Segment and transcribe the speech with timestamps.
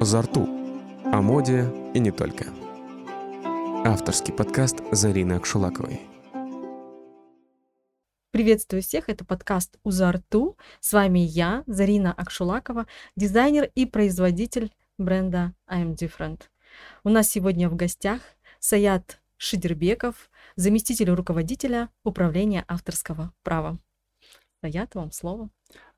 [0.00, 0.46] «Зарту»
[1.04, 2.52] о моде и не только.
[3.82, 6.02] Авторский подкаст Зарины Акшулаковой.
[8.30, 10.58] Приветствую всех, это подкаст «Узарту».
[10.80, 12.86] С вами я, Зарина Акшулакова,
[13.16, 16.42] дизайнер и производитель бренда I'm Different.
[17.02, 18.20] У нас сегодня в гостях
[18.58, 23.78] Саят Шидербеков, заместитель руководителя управления авторского права.
[24.60, 25.48] Саят, вам слово.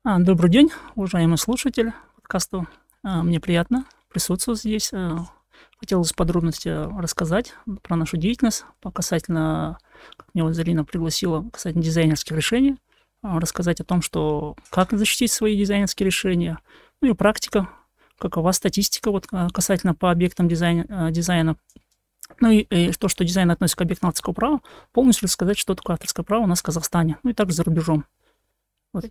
[0.05, 2.65] А, добрый день, уважаемый слушатель подкаста.
[3.03, 4.91] А, мне приятно присутствовать здесь.
[4.93, 5.25] А,
[5.79, 7.53] хотелось подробности рассказать
[7.83, 9.77] про нашу деятельность, касательно,
[10.17, 12.75] как меня Зарина пригласила, касательно дизайнерских решений,
[13.21, 16.59] рассказать о том, что как защитить свои дизайнерские решения,
[17.01, 17.69] ну и практика,
[18.17, 21.55] какова статистика вот касательно по объектам дизайна, дизайна
[22.39, 24.61] ну и, и то, что дизайн относится к объектам авторского права,
[24.91, 28.05] полностью рассказать, что такое авторское право у нас в Казахстане, ну и также за рубежом.
[28.91, 29.05] Вот.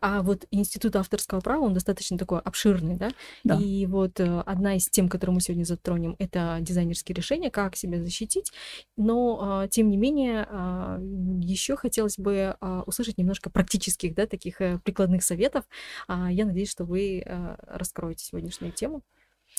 [0.00, 3.10] А вот институт авторского права, он достаточно такой обширный, да?
[3.42, 3.58] Да.
[3.58, 8.02] И вот э, одна из тем, которую мы сегодня затронем, это дизайнерские решения, как себя
[8.02, 8.52] защитить.
[8.96, 10.98] Но, э, тем не менее, э,
[11.40, 15.64] еще хотелось бы э, услышать немножко практических, да, таких э, прикладных советов.
[16.08, 19.02] Я надеюсь, что вы э, раскроете сегодняшнюю тему.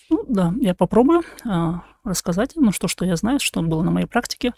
[0.10, 1.24] Ну, да, я попробую
[2.04, 4.54] рассказать, ну, что, что я знаю, что было на моей практике.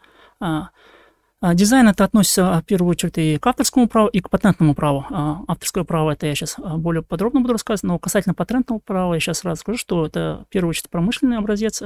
[1.41, 5.05] Э, Дизайн это относится в первую очередь и к авторскому праву, и к патентному праву.
[5.47, 9.39] Авторское право это я сейчас более подробно буду рассказывать, но касательно патентного права я сейчас
[9.39, 11.81] сразу скажу, что это в первую очередь промышленный образец.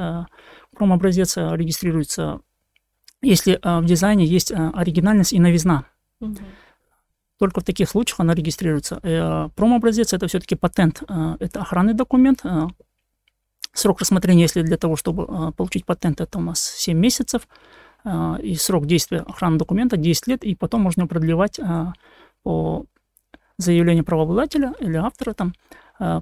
[0.75, 2.41] Промобразец регистрируется,
[3.21, 5.85] если в дизайне есть оригинальность и новизна.
[6.21, 6.37] Угу.
[7.39, 8.99] Только в таких случаях она регистрируется.
[9.01, 11.01] Э, промобразец это все-таки патент,
[11.39, 12.43] это охранный документ,
[13.73, 17.47] Срок рассмотрения, если для того, чтобы а, получить патент, это у нас 7 месяцев.
[18.03, 21.93] А, и срок действия охранного документа 10 лет, и потом можно продлевать а,
[22.43, 22.85] по
[23.57, 25.49] заявлению правообладателя или автора там.
[25.49, 25.75] Э,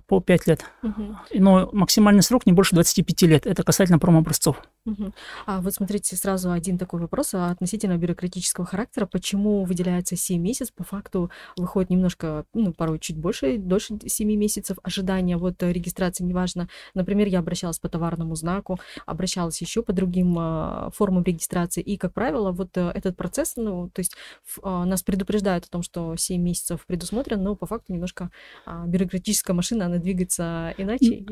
[0.08, 0.66] по 5 лет.
[0.84, 1.18] Угу.
[1.36, 3.48] Но максимальный срок не больше 25 лет.
[3.48, 4.62] Это касательно промобразцов.
[4.86, 5.14] Угу.
[5.46, 9.06] А вот смотрите, сразу один такой вопрос относительно бюрократического характера.
[9.06, 10.74] Почему выделяется 7 месяцев?
[10.74, 16.68] По факту выходит немножко, ну, порой чуть больше, дольше 7 месяцев ожидания вот регистрации, неважно.
[16.94, 21.82] Например, я обращалась по товарному знаку, обращалась еще по другим э, формам регистрации.
[21.82, 24.16] И, как правило, вот э, этот процесс, ну, то есть
[24.62, 28.32] э, нас предупреждают о том, что 7 месяцев предусмотрен, но по факту немножко
[28.66, 31.24] э, бюрократическая машина машина, она двигается иначе?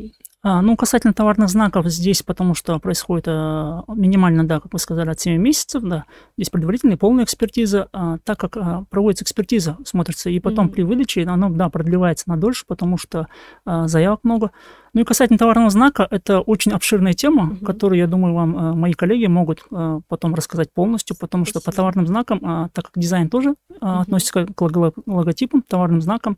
[0.43, 5.09] А, ну, касательно товарных знаков здесь, потому что происходит а, минимально, да, как вы сказали,
[5.09, 6.05] от 7 месяцев, да,
[6.37, 10.71] здесь предварительная полная экспертиза, а, так как а, проводится экспертиза, смотрится, и потом mm-hmm.
[10.71, 13.27] при выдаче оно, да, продлевается на дольше, потому что
[13.65, 14.51] а, заявок много.
[14.93, 17.65] Ну и касательно товарного знака, это очень обширная тема, mm-hmm.
[17.65, 21.61] которую, я думаю, вам а, мои коллеги могут а, потом рассказать полностью, потому Спасибо.
[21.61, 24.01] что по товарным знакам, а, так как дизайн тоже а, mm-hmm.
[24.01, 24.61] относится к
[25.07, 26.37] логотипам, товарным знакам,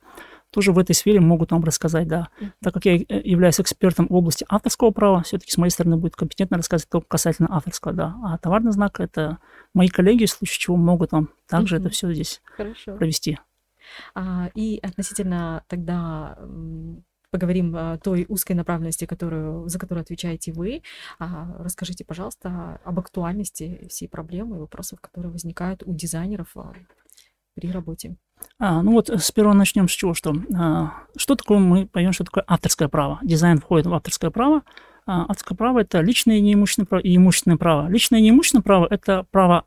[0.52, 2.30] тоже в этой сфере могут вам рассказать, да.
[2.62, 6.16] Так как я э, являюсь экспертом в области авторского права, все-таки с моей стороны будет
[6.16, 8.16] компетентно рассказывать только касательно авторского, да.
[8.24, 9.40] А товарный знак– это
[9.74, 11.80] мои коллеги, в случае чего могут вам также mm-hmm.
[11.80, 12.96] это все здесь Хорошо.
[12.96, 13.38] провести.
[14.16, 16.38] А, и относительно тогда
[17.32, 20.82] поговорим о той узкой направленности, которую, за которую отвечаете вы.
[21.20, 26.74] А, расскажите, пожалуйста, об актуальности всей проблемы и вопросов, которые возникают у дизайнеров а,
[27.60, 28.16] при работе.
[28.58, 32.44] А, ну вот сперва начнем с чего, что, а, что такое, мы поймем, что такое
[32.48, 33.20] авторское право.
[33.22, 34.64] Дизайн входит в авторское право.
[35.06, 37.90] А, авторское право– это личное неимущественное право и имущественное право.
[37.90, 39.66] Личное неимущественное право– это право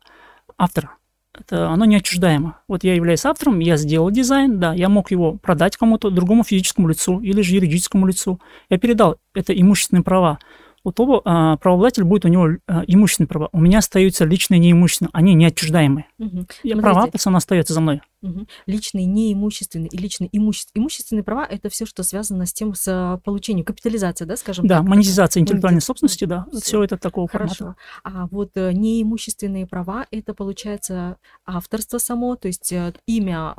[0.57, 0.91] автора.
[1.33, 2.59] Это, оно неотчуждаемо.
[2.67, 6.87] Вот я являюсь автором, я сделал дизайн, да, я мог его продать кому-то, другому физическому
[6.87, 8.39] лицу или же юридическому лицу.
[8.69, 10.37] Я передал это имущественные права
[10.83, 13.49] у того а, правообладатель будет у него а, имущественные права.
[13.51, 16.05] У меня остаются личные неимущественные, они неотчуждаемые.
[16.19, 16.45] Угу.
[16.63, 18.01] Я, права он остается за мной.
[18.21, 18.47] Угу.
[18.67, 20.83] Личные неимущественные и личные имущественные.
[20.83, 24.77] Имущественные права это все, что связано с тем, с а, получением, капитализация, да, скажем да,
[24.77, 24.85] так.
[24.85, 27.55] Да, монетизация интеллектуальной собственности, да, все, все это такого Хорошо.
[27.55, 27.79] формата.
[28.03, 33.55] А вот э, неимущественные права это получается авторство само, то есть э, имя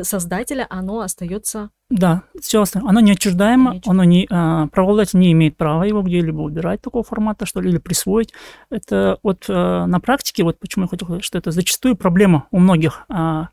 [0.00, 2.88] создателя, оно остается да, все остальное.
[2.88, 7.60] Оно неотчуждаемо, оно не, а, правообладатель не имеет права его где-либо убирать такого формата, что
[7.60, 8.32] ли, или присвоить.
[8.70, 12.60] Это вот а, на практике, вот почему я хотел сказать, что это зачастую проблема у
[12.60, 13.04] многих.
[13.10, 13.50] А,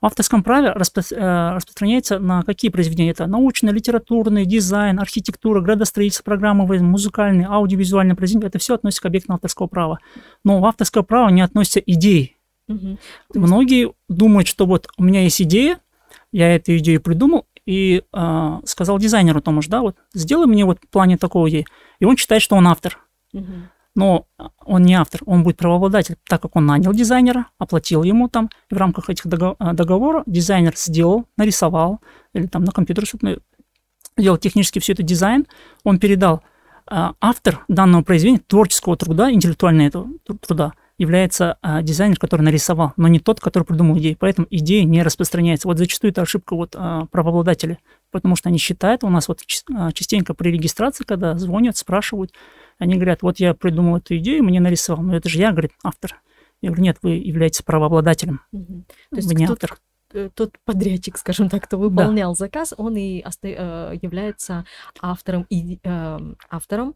[0.00, 3.10] в авторском праве распро- а, распространяется на какие произведения?
[3.10, 8.46] Это научный, литературный, дизайн, архитектура, градостроительство, программы, музыкальные, аудиовизуальные произведения.
[8.46, 9.98] Это все относится к объектам авторского права.
[10.44, 12.36] Но в авторское право не относятся идеи.
[12.68, 12.98] Угу.
[13.34, 15.80] Многие думают, что вот у меня есть идея,
[16.32, 20.80] я эту идею придумал, и э, сказал дизайнеру тому же, да, вот сделай мне вот
[20.82, 21.66] в плане такого ей.
[22.00, 22.98] И он считает, что он автор.
[23.32, 23.46] Угу.
[23.94, 24.26] Но
[24.64, 28.74] он не автор, он будет правообладатель, так как он нанял дизайнера, оплатил ему там, и
[28.74, 32.00] в рамках этих договора дизайнер сделал, нарисовал,
[32.34, 33.38] или там на компьютере что-то
[34.16, 35.46] делал технически все это дизайн,
[35.84, 36.42] он передал
[36.86, 40.08] а, автор данного произведения, творческого труда, интеллектуального этого
[40.40, 44.18] труда, является а, дизайнер, который нарисовал, но не тот, который придумал идею.
[44.20, 45.66] Поэтому идея не распространяется.
[45.66, 47.78] Вот зачастую это ошибка вот, а, правообладателей,
[48.10, 49.40] потому что они считают, у нас вот
[49.74, 52.34] а, частенько при регистрации, когда звонят, спрашивают,
[52.78, 56.20] они говорят, вот я придумал эту идею, мне нарисовал, но это же я, говорит, автор.
[56.60, 58.42] Я говорю, нет, вы являетесь правообладателем.
[58.52, 58.84] Мгм.
[59.08, 59.78] То есть вы не автор.
[60.12, 64.66] э, тот подрядчик, скажем так, кто выполнял заказ, он и э, является
[65.00, 66.94] автором и эм, автором,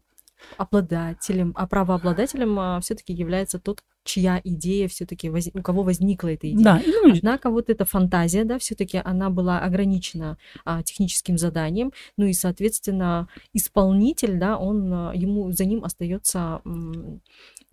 [0.57, 6.63] обладателем, а правообладателем все-таки является тот, чья идея все-таки у кого возникла эта идея.
[6.63, 6.81] Да,
[7.11, 13.27] Однако вот эта фантазия, да, все-таки она была ограничена а, техническим заданием, ну и, соответственно,
[13.51, 17.21] исполнитель, да, он а, ему за ним остается м,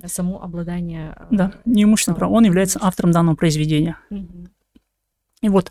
[0.05, 1.13] само обладание.
[1.17, 2.33] а, да, неимущественное право.
[2.33, 3.99] Он является автором данного произведения.
[4.11, 4.49] мгм.
[5.43, 5.71] И вот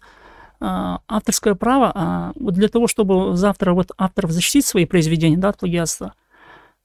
[0.59, 5.50] а, авторское право, а, вот для того, чтобы завтра вот авторов защитить свои произведения, да,
[5.50, 6.13] от плагиатства,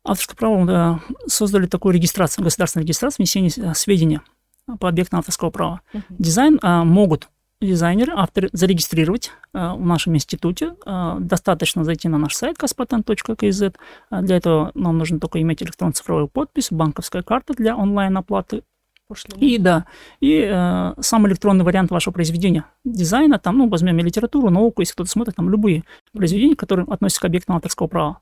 [0.06, 4.22] авторское право да, создали такую регистрацию, государственную регистрацию внесения сведения
[4.80, 5.80] по объектам авторского права.
[5.92, 6.04] Мгм.
[6.10, 7.28] Дизайн а, могут
[7.60, 10.74] дизайнеры, авторы зарегистрировать а, в нашем институте.
[10.84, 13.74] А, достаточно зайти на наш сайт kaspatent.kz.
[14.10, 18.62] А, для этого нам нужно только иметь электронно-цифровую подпись, банковская карта для онлайн-оплаты
[19.08, 19.36] Пошло.
[19.38, 19.86] и да,
[20.20, 24.94] и э, сам электронный вариант вашего произведения, дизайна, там, ну, возьмем и литературу, науку, если
[24.94, 28.18] кто-то смотрит, там любые произведения, которые относятся к объектам авторского права.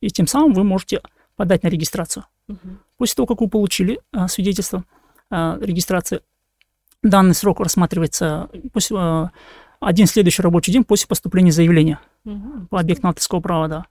[0.00, 1.02] И тем самым вы можете
[1.42, 2.24] подать на регистрацию.
[2.46, 2.78] Мгм.
[2.98, 4.84] После того, как вы получили э, свидетельство
[5.28, 6.20] э, регистрации,
[7.02, 9.28] данный срок рассматривается после, э,
[9.80, 12.68] один следующий рабочий день после поступления заявления Мгм.
[12.70, 13.86] по объектам авторского права, да.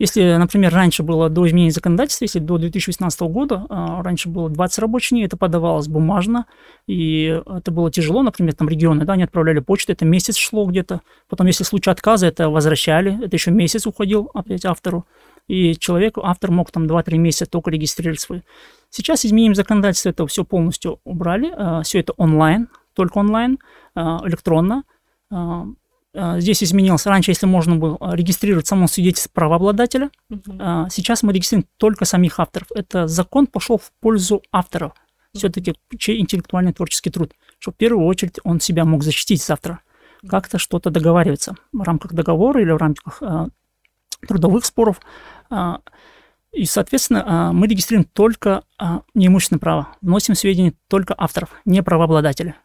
[0.00, 4.80] Если, например, раньше было до изменения законодательства, если до 2018 года, а, раньше было 20
[4.80, 6.46] рабочих дней, это подавалось бумажно,
[6.88, 11.02] и это было тяжело, например, там регионы, да, они отправляли почту, это месяц шло где-то,
[11.28, 15.06] потом, если случай отказа, это возвращали, это еще месяц уходил опять автору,
[15.48, 18.42] и человек, автор мог там 2-3 месяца только регистрировать свой.
[18.90, 23.58] Сейчас изменением законодательства это все полностью убрали, все это онлайн, только онлайн,
[23.94, 24.84] а, электронно,
[25.30, 25.66] А,
[26.14, 27.04] а, Здесь изменилось.
[27.04, 30.10] Раньше, если можно было а, регистрировать само свидетельство правообладателя,
[30.58, 32.68] а, сейчас мы регистрируем только самих авторов.
[32.74, 34.92] Это закон пошел в пользу авторов.
[35.34, 37.32] Все-таки чей интеллектуальный творческий труд.
[37.58, 39.80] Что в первую очередь он себя мог защитить завтра.
[40.26, 43.48] Как-то что-то договариваться в рамках договора или в рамках а,
[44.26, 45.00] трудовых споров.
[45.50, 45.80] А,
[46.52, 49.88] И, соответственно, а, мы регистрируем только а, неимущественное право.
[50.00, 52.56] Вносим сведения только авторов, не правообладателя.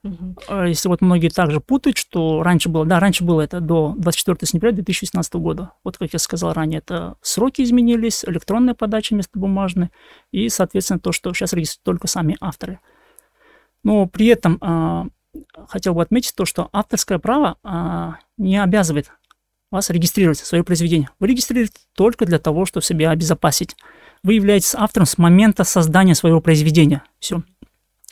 [0.48, 4.38] А Если вот многие также путают, что раньше было, да, раньше было это до 24
[4.44, 5.74] сентября 2018 года.
[5.83, 9.89] Вот как я сказал ранее, это сроки изменились, электронная подача вместо бумажной,
[10.31, 12.80] и, соответственно, то, что сейчас регистрируют только сами авторы.
[13.83, 15.12] Но при этом
[15.68, 19.12] хотел бы отметить то, что авторское право не обязывает
[19.71, 21.09] вас регистрировать свое произведение.
[21.19, 23.75] Вы регистрируете только для того, чтобы себя обезопасить.
[24.21, 27.03] Вы являетесь автором с момента создания своего произведения.
[27.19, 27.41] Все.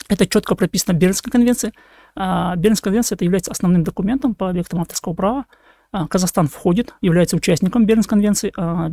[0.08, 1.72] Это четко прописано в Бернской конвенции.
[2.16, 5.44] А, Бернская конвенция это является основным документом по объектам авторского права.
[5.92, 8.52] А, Казахстан входит, является участником Бернской конвенции.
[8.56, 8.90] А,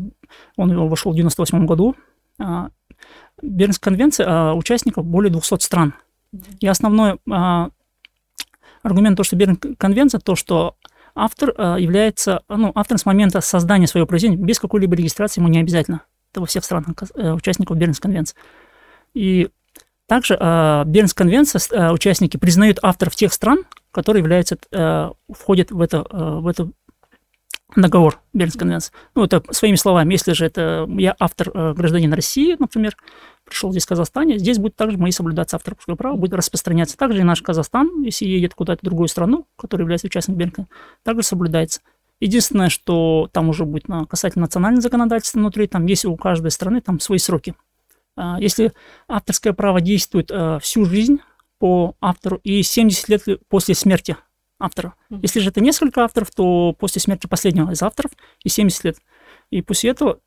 [0.58, 1.96] Он вошел в 1998 году.
[3.42, 5.94] Бернская конвенция участников более 200 стран.
[6.60, 7.20] И основной
[8.84, 10.76] аргумент то, что Бернская конвенция, то, что
[11.18, 15.60] автор а, является, ну, автором с момента создания своего произведения, без какой-либо регистрации ему не
[15.60, 16.04] обязательно.
[16.32, 18.36] Это во всех странах э, участников Бернской конвенции.
[19.14, 19.50] И
[20.08, 25.82] также э, Бернская конвенция, э, участники признают авторов тех стран, которые являются, э, входят в
[25.82, 26.70] это, э, в это
[27.76, 28.94] договор Бернской конвенции.
[29.14, 32.96] Ну, это своими словами, если же это я автор, э, гражданин России, например,
[33.44, 36.98] пришел здесь в Казахстане, здесь будет также мои соблюдаться авторское право, будет распространяться.
[36.98, 40.66] Также и наш Казахстан, если едет куда-то в другую страну, которая является участником Бернской,
[41.04, 41.82] также соблюдается.
[42.20, 46.82] Единственное, что там уже будет на, касательно национального законодательства внутри, там есть у каждой страны
[46.82, 47.54] там свои сроки.
[48.16, 48.74] А, Если
[49.08, 51.20] авторское право действует э, всю жизнь
[51.60, 54.18] по автору и 70 лет после смерти
[54.60, 54.96] автора.
[55.10, 55.22] Мгм.
[55.22, 58.12] Если же это несколько авторов, то после смерти последнего из авторов
[58.44, 58.98] и 70 лет.
[59.50, 60.20] И после этого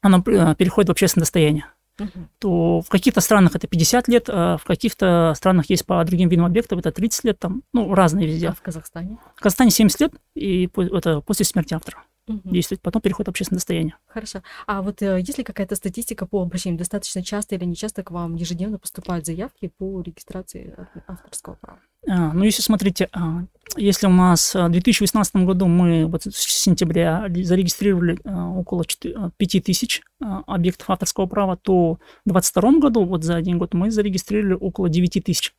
[0.00, 1.66] оно э, переходит в общественное достояние.
[1.98, 2.28] Мгм.
[2.38, 6.46] То в каких-то странах это 50 лет, а в каких-то странах есть по другим видам
[6.46, 8.48] объектов это 30 лет, там, ну, разные везде.
[8.48, 9.18] А в Казахстане?
[9.36, 12.52] В Казахстане 70 лет, и это после смерти автора Мгм.
[12.52, 13.96] действует, потом переходит в общественное достояние.
[14.06, 14.42] Хорошо.
[14.66, 16.78] А вот э, есть ли какая-то статистика по обращениям?
[16.78, 21.80] Достаточно часто или не часто к вам ежедневно поступают заявки по регистрации а- авторского права?
[22.08, 23.44] А, ну, если смотрите, а,
[23.76, 28.84] если у нас а, в 2018 году мы вот с сентября ли- зарегистрировали а, около
[28.84, 33.90] 5 тысяч а, объектов авторского права, то в 2022 году, вот за один год, мы
[33.90, 35.54] зарегистрировали около 9 тысяч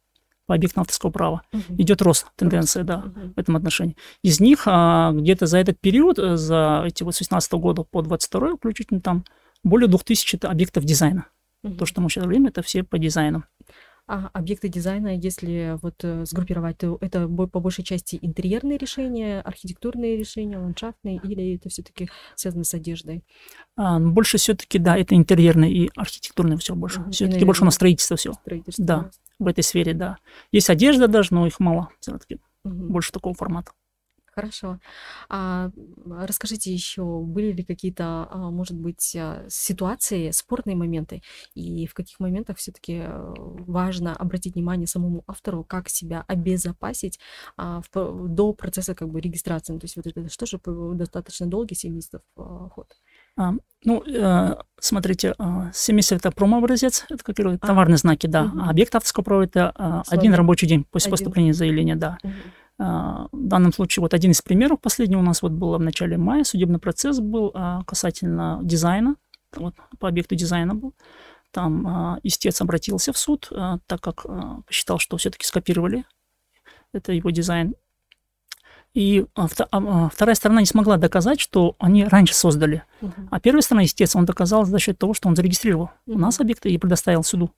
[0.46, 1.44] по объектам авторского права.
[1.52, 1.82] Мгм.
[1.82, 3.34] Идет рост, тенденция, да, Мгм.
[3.34, 3.96] в этом отношении.
[4.24, 8.02] Из них а, где-то за этот период, э, за эти вот с 2018 года по
[8.02, 9.24] 22 включительно, там
[9.64, 11.28] более 2000 это объектов дизайна.
[11.64, 11.78] Мгм.
[11.78, 13.44] То, что мы сейчас говорим, это все по дизайну.
[14.06, 20.18] А объекты дизайна, если вот э, сгруппировать, то это по большей части интерьерные решения, архитектурные
[20.18, 23.24] решения, ландшафтные, или это все-таки связано с одеждой?
[23.78, 27.02] А, ну, больше все-таки, да, это интерьерное и архитектурное все больше.
[27.12, 28.86] Все-таки больше у нас наверное, строительство все Строительство.
[28.86, 29.10] Да.
[29.40, 30.18] В этой сфере, да.
[30.52, 32.40] Есть одежда даже, но их мало все-таки.
[32.64, 32.90] Мгм.
[32.92, 33.72] Больше такого формата.
[34.36, 34.80] Хорошо.
[35.30, 35.70] А
[36.08, 41.22] расскажите еще, были ли какие-то, а, может быть, а, ситуации, спорные моменты,
[41.54, 47.20] и в каких моментах все-таки важно обратить внимание самому автору, как себя обезопасить
[47.58, 49.74] а, в до процесса как бы регистрации?
[49.74, 50.60] Ну, То есть вот это что же
[50.96, 52.88] достаточно долгий 7 месяцев а, ход?
[53.38, 53.54] А,
[53.86, 57.58] ну, э, смотрите, э, 70 это промо-образец, это как А.
[57.58, 58.44] товарные знаки, да.
[58.44, 58.62] Мгм.
[58.62, 60.38] А объект авторского права это э, один Слова.
[60.38, 61.12] рабочий день после Один.
[61.12, 62.18] поступления заявления, да.
[62.80, 66.18] А, В данном случае вот один из примеров последний у нас вот был в начале
[66.18, 69.16] мая, судебный процесс был а, касательно дизайна,
[69.56, 70.94] вот по объекту дизайна был.
[71.52, 76.06] Там а, истец обратился в суд, а, так как а, посчитал, что все-таки скопировали
[76.94, 77.76] это его дизайн.
[78.94, 82.84] И а, а, а, вторая сторона не смогла доказать, что они раньше создали.
[83.02, 83.28] Мгм.
[83.32, 86.70] А первая сторона, естественно, он доказал за счет того, что он зарегистрировал у нас объекты
[86.70, 87.52] и предоставил суду.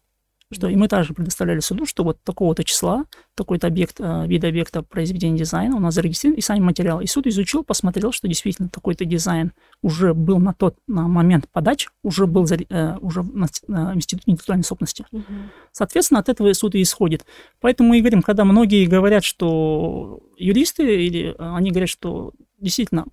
[0.55, 4.81] Что и мы также предоставляли суду, что вот такого-то числа, такой-то объект, э, вид объекта
[4.81, 7.03] произведения дизайна у нас зарегистрирован, и сами материалы.
[7.03, 11.89] И суд изучил, посмотрел, что действительно такой-то дизайн уже был на тот на момент подачи,
[12.03, 13.47] уже был э, уже на,
[13.93, 15.05] Институте интеллектуальной собственности.
[15.12, 15.51] Мгм.
[15.74, 17.25] Соответственно, от этого суд и исходит.
[17.59, 23.05] Поэтому мы и говорим, когда многие говорят, что юристы, или э, они говорят, что действительно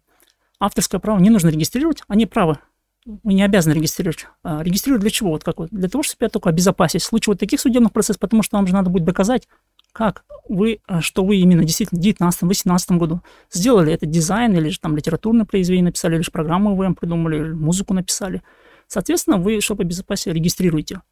[0.60, 2.58] авторское право не нужно регистрировать, они правы.
[3.04, 4.26] Вы не обязаны регистрировать.
[4.44, 5.30] А, Регистрировать для чего?
[5.30, 5.70] Вот как вот?
[5.70, 8.66] Для того, чтобы себя только обезопасить в случае вот таких судебных процессов, потому что вам
[8.66, 9.48] же надо будет доказать,
[9.92, 14.78] как вы, а, что вы именно действительно в 19-18 году сделали этот дизайн, или же
[14.78, 18.42] там литературное произведение написали, или же программу вы придумали, или музыку написали.
[18.86, 21.02] Соответственно, вы, чтобы обезопасить, регистрируете.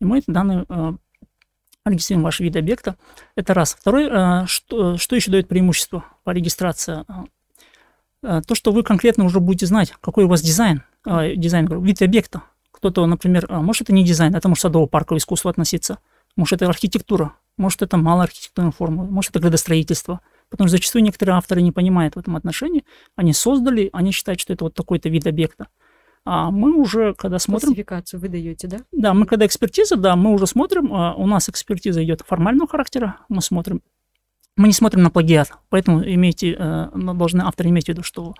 [0.00, 0.92] И мы данные э,
[1.84, 2.96] регистрируем ваши виды объекта.
[3.36, 3.76] Это раз.
[3.78, 7.04] Второй, э, что, что еще дает преимущество по регистрации?
[8.22, 12.00] Э, То, что вы конкретно уже будете знать, какой у вас дизайн, дизайн, говорю, вид
[12.02, 12.42] объекта.
[12.70, 15.98] Кто-то, например, э, может, это не дизайн, это может садово-парковое искусство относиться,
[16.36, 20.20] может, это архитектура, может, это малоархитектурная форма, может, это градостроительство.
[20.48, 22.84] Потому что зачастую некоторые авторы не понимают в этом отношении.
[23.16, 25.68] Они создали, они считают, что это вот такой-то вид объекта.
[26.24, 28.78] А мы уже, когда смотрим, Классификацию вы даете, да?
[28.92, 33.16] да, мы когда экспертиза, да, мы уже смотрим, а, у нас экспертиза идет формального характера,
[33.28, 33.82] мы смотрим,
[34.56, 38.34] мы не смотрим на плагиат, поэтому имейте, э, должны авторы иметь в виду, что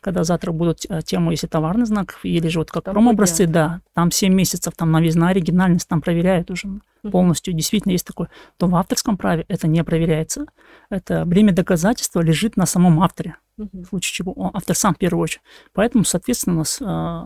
[0.00, 4.10] когда завтра будут э, тему, если товарный знак, или же вот как промо-образцы, да, там
[4.10, 7.12] 7 месяцев, там новизна, оригинальность, там проверяют уже Мгм.
[7.12, 10.46] полностью, действительно есть такое, то в авторском праве это не проверяется,
[10.90, 13.84] это бремя доказательства лежит на самом авторе Мгм.
[13.84, 15.42] в случае чего он- автор сам в первую очередь.
[15.72, 17.22] Поэтому, соответственно, у нас э,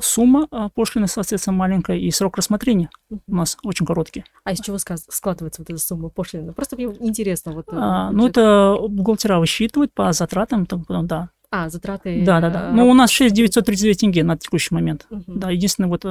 [0.00, 4.24] сумма э, пошлины, соответственно, маленькая, и срок рассмотрения у нас очень короткий.
[4.44, 6.52] А из чего складывается вот эта сумма пошлины?
[6.52, 7.52] Просто мне интересно.
[7.52, 11.30] Вот, А, ну, это бухгалтера высчитывают по затратам, там, да.
[11.50, 12.22] А, затраты...
[12.24, 12.68] Да, да, да.
[12.70, 15.06] э, Ну, у нас 6 939 тенге на текущий момент.
[15.10, 15.38] Мгм.
[15.40, 16.02] Да, единственное, вот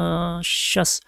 [0.43, 1.01] сейчас,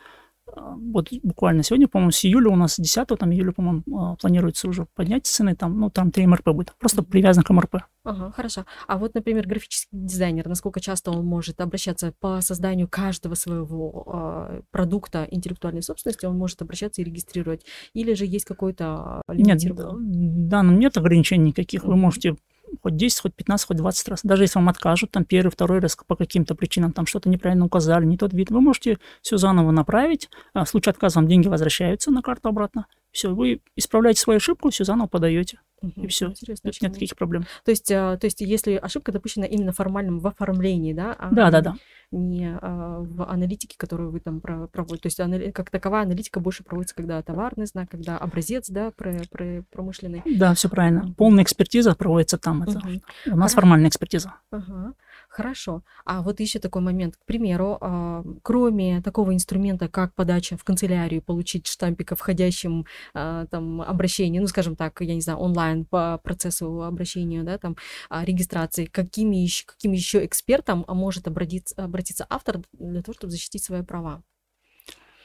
[0.55, 4.85] вот буквально сегодня, по-моему, с июля у нас 10 там июля, по-моему, э, планируется уже
[4.95, 7.11] поднять цены, там, ну, там 3 МРП будет, просто Мгм.
[7.11, 7.75] привязан к МРП.
[8.03, 8.65] Ага, хорошо.
[8.87, 14.61] А вот, например, графический дизайнер, насколько часто он может обращаться по созданию каждого своего а,
[14.71, 17.65] продукта интеллектуальной собственности, он может обращаться и регистрировать?
[17.93, 20.47] Или же есть какой-то а, Нет, лимитированный?
[20.47, 21.83] да, ну, нет ограничений никаких.
[21.83, 22.35] Вы можете
[22.81, 24.19] хоть 10, хоть 15, хоть 20 раз.
[24.23, 28.05] Даже если вам откажут, там первый, второй раз по каким-то причинам, там что-то неправильно указали,
[28.05, 30.29] не тот вид, вы можете все заново направить.
[30.53, 32.85] А в случае отказа вам деньги возвращаются на карту обратно.
[33.11, 35.59] Все, вы исправляете свою ошибку, все заново подаете.
[35.81, 36.03] Мгм.
[36.03, 36.27] И все.
[36.27, 37.43] Интересно, Нет, нет таких проблем.
[37.65, 41.49] То есть, а, то есть, если ошибка допущена именно формальном в оформлении, да, а Да,
[41.49, 41.75] да, да.
[42.11, 45.01] не а, в аналитике, которую вы там про- проводите.
[45.03, 49.23] То есть, анали- как таковая аналитика больше проводится, когда товарный знак, когда образец, да, про-
[49.31, 50.21] про- промышленный.
[50.37, 51.13] Да, все правильно.
[51.17, 52.61] Полная экспертиза проводится там.
[52.63, 52.79] Это.
[52.79, 53.01] Мгм.
[53.31, 54.35] У нас формальная экспертиза.
[54.51, 54.93] Ага,
[55.31, 55.83] хорошо.
[56.05, 57.15] А вот еще такой момент.
[57.17, 63.45] К примеру, а, кроме такого инструмента, как подача в канцелярию, получить штампик о входящем а,
[63.47, 67.77] там обращении, ну, скажем так, я не знаю, онлайн по процессу обращения, да, там,
[68.09, 73.63] а, регистрации, какими еще, каким еще экспертом может обратиться, обратиться автор для того, чтобы защитить
[73.63, 74.23] свои права?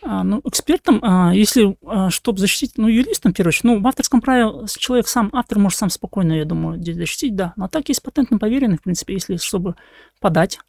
[0.08, 1.76] А, ну, экспертом, а, если,
[2.10, 5.78] чтобы защитить, ну, юристом, в первую очередь, ну, в авторском праве человек сам, автор может
[5.78, 7.54] сам спокойно, я думаю, защитить, да.
[7.56, 9.75] Но так есть патентно поверенный, в принципе, если, чтобы
[10.20, 10.60] подать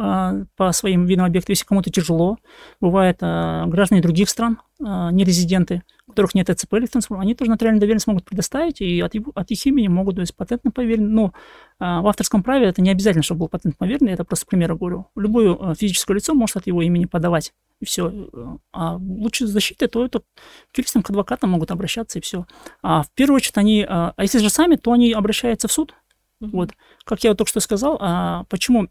[0.00, 2.38] а, по своим видам объектов, если кому-то тяжело.
[2.80, 7.50] Бывает а, граждане других стран, а, не резиденты, у которых нет ЭЦП или они тоже
[7.50, 11.12] нотариальную доверенность могут предоставить, и от, его- от их имени могут, то есть патентно поверен.
[11.12, 11.34] Но
[11.78, 14.78] а, в авторском праве это не обязательно, чтобы был патент поверенный, это просто к примеру
[14.78, 15.06] говорю.
[15.16, 18.28] Любое а, физическое лицо может от его имени подавать, и все.
[18.72, 22.46] А лучше защиты, то это к юристам, к адвокатам могут обращаться, и все.
[22.82, 25.94] А в первую очередь они, а а если же сами, то они обращаются в суд,
[26.40, 26.70] вот.
[27.04, 28.88] Как я вот только что сказал, а почему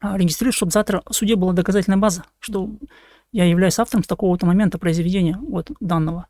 [0.00, 2.70] а, регистрировать, чтобы завтра в суде была доказательная база, что
[3.32, 6.28] я являюсь автором с такого-то момента произведения вот данного.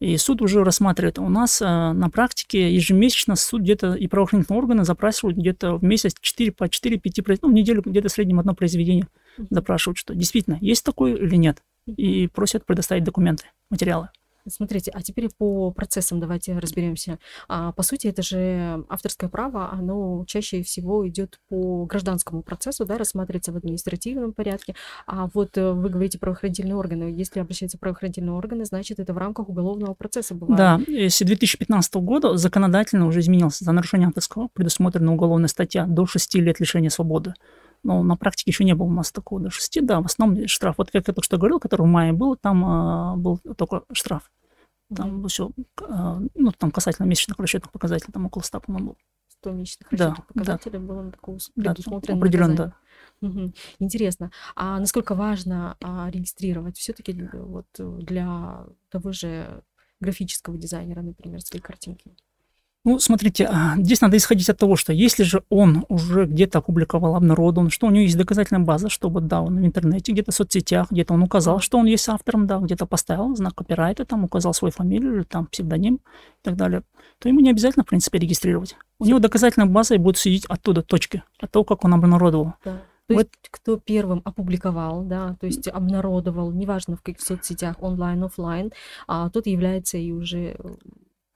[0.00, 1.18] И суд уже рассматривает.
[1.18, 6.14] У нас а, на практике ежемесячно суд где-то и правоохранительные органы запрашивают где-то в месяц
[6.20, 9.48] 4 по 4-5, ну, в неделю где-то в среднем одно произведение Мгм.
[9.50, 11.62] запрашивают, что действительно есть такое или нет.
[11.86, 14.08] И просят предоставить документы, материалы.
[14.46, 17.18] Смотрите, а теперь по процессам давайте разберемся.
[17.48, 22.98] А, по сути, это же авторское право, оно чаще всего идет по гражданскому процессу, да,
[22.98, 24.74] рассматривается в административном порядке.
[25.06, 27.04] А вот э, вы говорите правоохранительные органы.
[27.04, 30.58] Если обращаются правоохранительные органы, значит, это в рамках уголовного процесса бывает.
[30.58, 33.64] Да, если 2015 года законодательно уже изменился.
[33.64, 37.34] За нарушение авторского предусмотрена уголовная статья до 6 лет лишения свободы.
[37.84, 40.76] Но на практике еще не было у нас такого до 6, да, в основном штраф.
[40.78, 44.32] Вот как я только что говорил, который в мае был, там а, был только штраф.
[44.94, 45.50] Там все,
[46.34, 48.96] ну, там касательно месячных расчетных показателей, там около 100, по-моему, было.
[49.28, 50.34] 100 месячных Да, расчетных да.
[50.34, 52.56] показателей было такого Да, определенно, наказание.
[52.56, 52.74] да.
[53.28, 53.54] Мгм.
[53.78, 54.30] Интересно.
[54.56, 59.62] А насколько важно а, регистрировать все-таки вот э, для того же
[60.00, 62.14] графического дизайнера, например, свои картинки?
[62.86, 67.16] Ну, смотрите, а, здесь надо исходить от того, что если же он уже где-то опубликовал,
[67.16, 70.34] обнародован, что у него есть доказательная база, что вот да, он в интернете, где-то в
[70.34, 74.52] соцсетях, где-то он указал, что он есть автором, да, где-то поставил знак копирайта, там указал
[74.52, 75.98] свою фамилию или там псевдоним и
[76.42, 76.82] так далее,
[77.20, 78.76] то ему не обязательно, в принципе, регистрировать.
[78.98, 82.52] У него доказательная база и будет судить оттуда точки, от того, как он обнародовал.
[82.64, 82.82] Да.
[83.06, 83.20] То Вот.
[83.20, 88.72] есть кто первым опубликовал, да, то есть обнародовал, неважно в каких соцсетях, онлайн, офлайн,
[89.06, 90.74] а тот является и уже э,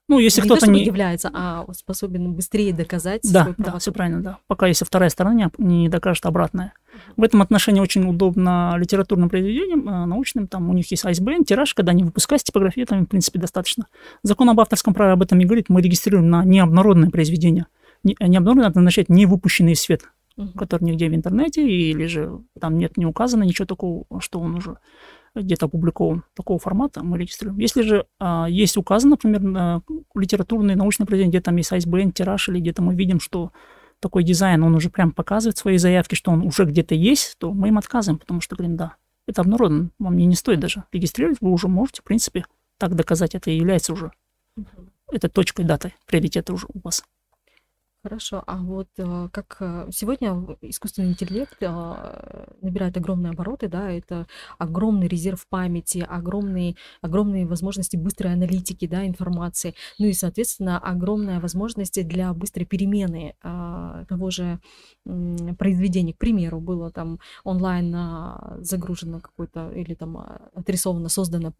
[0.09, 0.83] Ну, если кто-то не...
[0.83, 4.37] является, а способен быстрее доказать Да, свой да, все правильно, да.
[4.47, 6.73] Пока если вторая сторона не, докажет обратное.
[7.15, 11.75] В этом отношении очень удобно литературным произведениям, э, научным, там у них есть ISBN, тираж,
[11.75, 13.85] когда они выпускают типографии, там, в принципе, достаточно.
[14.23, 17.67] Закон об авторском праве об этом не говорит, мы регистрируем на необнародное произведение.
[18.03, 20.01] Не, необнародное это означает не выпущенный в свет,
[20.37, 20.53] Мгм.
[20.53, 24.77] который нигде в интернете, или же там нет, не указано ничего такого, что он уже
[25.35, 27.59] где-то опубликован такого формата, мы регистрируем.
[27.59, 29.81] Если же а, есть указано, например, на
[30.15, 33.51] литературные, научные произведения, где там есть ISBN, тираж, или где-то мы видим, что
[33.99, 37.67] такой дизайн, он уже прям показывает свои заявки, что он уже где-то есть, то мы
[37.67, 38.95] им отказываем, потому что говорим, да,
[39.27, 42.45] это обнародовано, вам не, не стоит даже регистрировать, вы уже можете, в принципе,
[42.77, 44.11] так доказать, это и является уже,
[45.11, 47.03] это точкой, датой, приоритета уже у вас.
[48.01, 50.29] Хорошо, а вот э, как э, сегодня
[50.61, 54.25] искусственный интеллект э, набирает огромные обороты, да, это
[54.57, 62.07] огромный резерв памяти, огромные, огромные возможности быстрой аналитики, да, информации, ну и, соответственно, огромная возможность
[62.07, 64.61] для быстрой перемены а, того же
[65.03, 66.13] произведения.
[66.13, 71.53] К примеру, было там онлайн а, загружено какое-то или там а, отрисовано, создано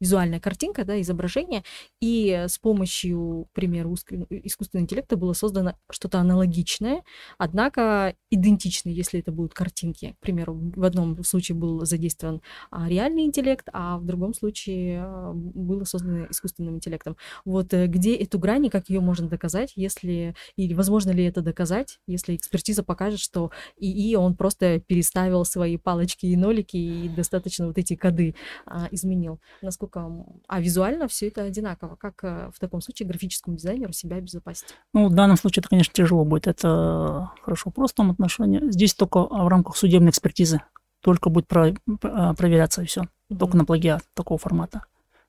[0.00, 1.62] визуальная картинка, да, изображение,
[2.00, 7.02] и с помощью, к примеру, уск- искусственного интеллекта было создано что-то аналогичное,
[7.38, 10.16] однако идентичное, если это будут картинки.
[10.20, 15.32] К примеру, в одном случае был задействован а, реальный интеллект, а в другом случае а,
[15.34, 17.16] было создано искусственным интеллектом.
[17.44, 21.40] Вот э, где эту грань и как ее можно доказать, если или возможно ли это
[21.40, 27.66] доказать, если экспертиза покажет, что ИИ он просто переставил свои палочки и нолики и достаточно
[27.66, 28.34] вот эти коды
[28.66, 29.40] а, изменил.
[29.62, 31.94] Насколько м, а визуально все это одинаково.
[31.96, 34.74] Как э, в таком случае графическому дизайнеру себя обезопасить?
[34.92, 36.46] Ну, в данном случае это, конечно, тяжело будет.
[36.48, 38.70] Это хорошо вопрос в том отношении.
[38.70, 40.60] Здесь только в рамках судебной экспертизы.
[41.02, 43.02] Только будет про- а, проверяться и все.
[43.38, 44.86] Только на плагиат такого формата.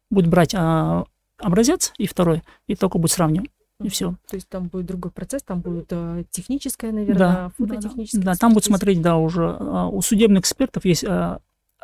[0.10, 1.06] Будет брать а,
[1.38, 3.52] образец и второй, и только будет сравнивать.
[3.84, 4.16] И все.
[4.28, 8.24] То есть там будет другой процесс, там будет э, техническое, наверное, Да, да, фототехническое.
[8.24, 8.78] да, там будут экспертиза.
[8.80, 11.42] смотреть, да, уже а, у судебных экспертов есть а,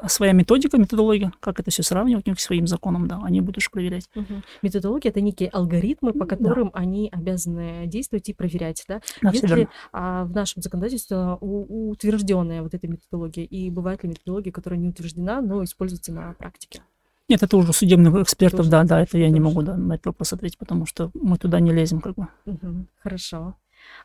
[0.08, 3.70] своя методика, методология, как это все сравнивать, у них своим законом, да, они будут уже
[3.70, 4.10] проверять.
[4.16, 4.44] Мгм.
[4.62, 6.26] Методология это некие алгоритмы, по Да.
[6.26, 9.02] которым они обязаны действовать и проверять, да?
[9.22, 9.56] Да, всё Есть верно.
[9.62, 14.80] ли а, в нашем законодательстве у- утвержденная вот эта методология, и бывает ли методология, которая
[14.80, 16.82] не утверждена, но используется на практике?
[17.30, 19.44] Нет, это уже судебных экспертов, Тоже да, да, это я не тоже.
[19.46, 22.28] могу да, на этот вопрос ответить, потому что мы туда не лезем, как бы.
[22.46, 22.88] Мгм.
[23.02, 23.56] Хорошо.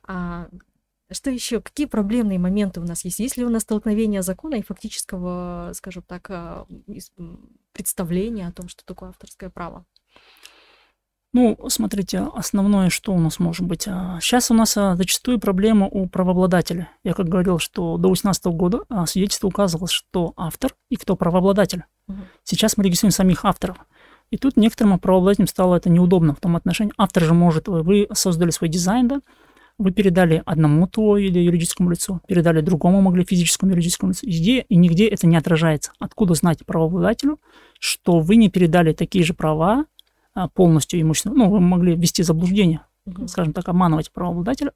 [0.06, 0.48] А
[1.14, 1.60] что еще?
[1.60, 3.18] Какие проблемные моменты у нас есть?
[3.18, 6.66] Есть ли у нас столкновение закона и фактического, скажем так, а,
[7.72, 9.86] представления о том, что такое авторское право?
[11.34, 13.82] Ну, смотрите, основное, что у нас может быть.
[13.82, 16.90] Сейчас у нас а, зачастую проблема у правообладателя.
[17.04, 21.84] Я как говорил, что до 2018 года а, свидетельство указывалось, что автор и кто правообладатель.
[22.08, 22.18] Угу.
[22.44, 23.76] Сейчас мы регистрируем самих авторов.
[24.30, 26.92] И тут некоторым правообладателям стало это неудобно в том отношении.
[26.96, 29.20] Автор же может, вы создали свой дизайн, да,
[29.78, 34.26] вы передали одному ТО или юридическому лицу, передали другому могли физическому юридическому лицу.
[34.26, 35.92] Везде и нигде это не отражается.
[36.00, 37.38] Откуда знать правообладателю,
[37.78, 39.86] что вы не передали такие же права,
[40.34, 41.30] а, полностью имущество.
[41.30, 43.28] Ну, вы могли ввести заблуждение, угу.
[43.28, 44.72] скажем так, обманывать правообладателя,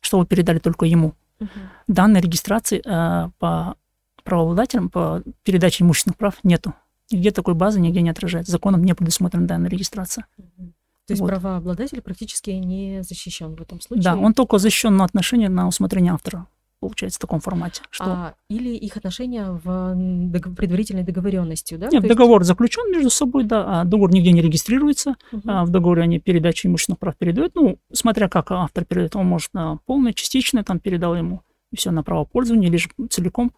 [0.00, 1.14] что вы передали только ему.
[1.40, 1.48] Угу.
[1.88, 3.76] Данной регистрации э, по
[4.22, 6.74] правообладателям, по передаче имущественных прав нету.
[7.10, 8.52] Нигде такой базы нигде не отражается.
[8.52, 10.26] Законом не предусмотрена данная регистрация.
[10.38, 10.72] Угу.
[11.06, 11.28] То есть вот.
[11.28, 14.04] правообладатель практически не защищен в этом случае?
[14.04, 16.46] Да, он только защищен на отношение на усмотрение автора
[16.84, 17.80] получается, в таком формате.
[17.90, 18.04] Что...
[18.04, 20.54] А, или их отношения в дог...
[20.54, 21.88] предварительной договоренностью, да?
[21.90, 22.48] Нет, То договор есть...
[22.48, 25.16] заключен между собой, да, а договор нигде не регистрируется.
[25.32, 25.42] Угу.
[25.46, 27.54] А в договоре они передачу имущественных прав передают.
[27.54, 31.40] Ну, смотря как автор передает, он может на полное, частичное там передал ему,
[31.72, 33.52] и все на право пользования, или же целиком.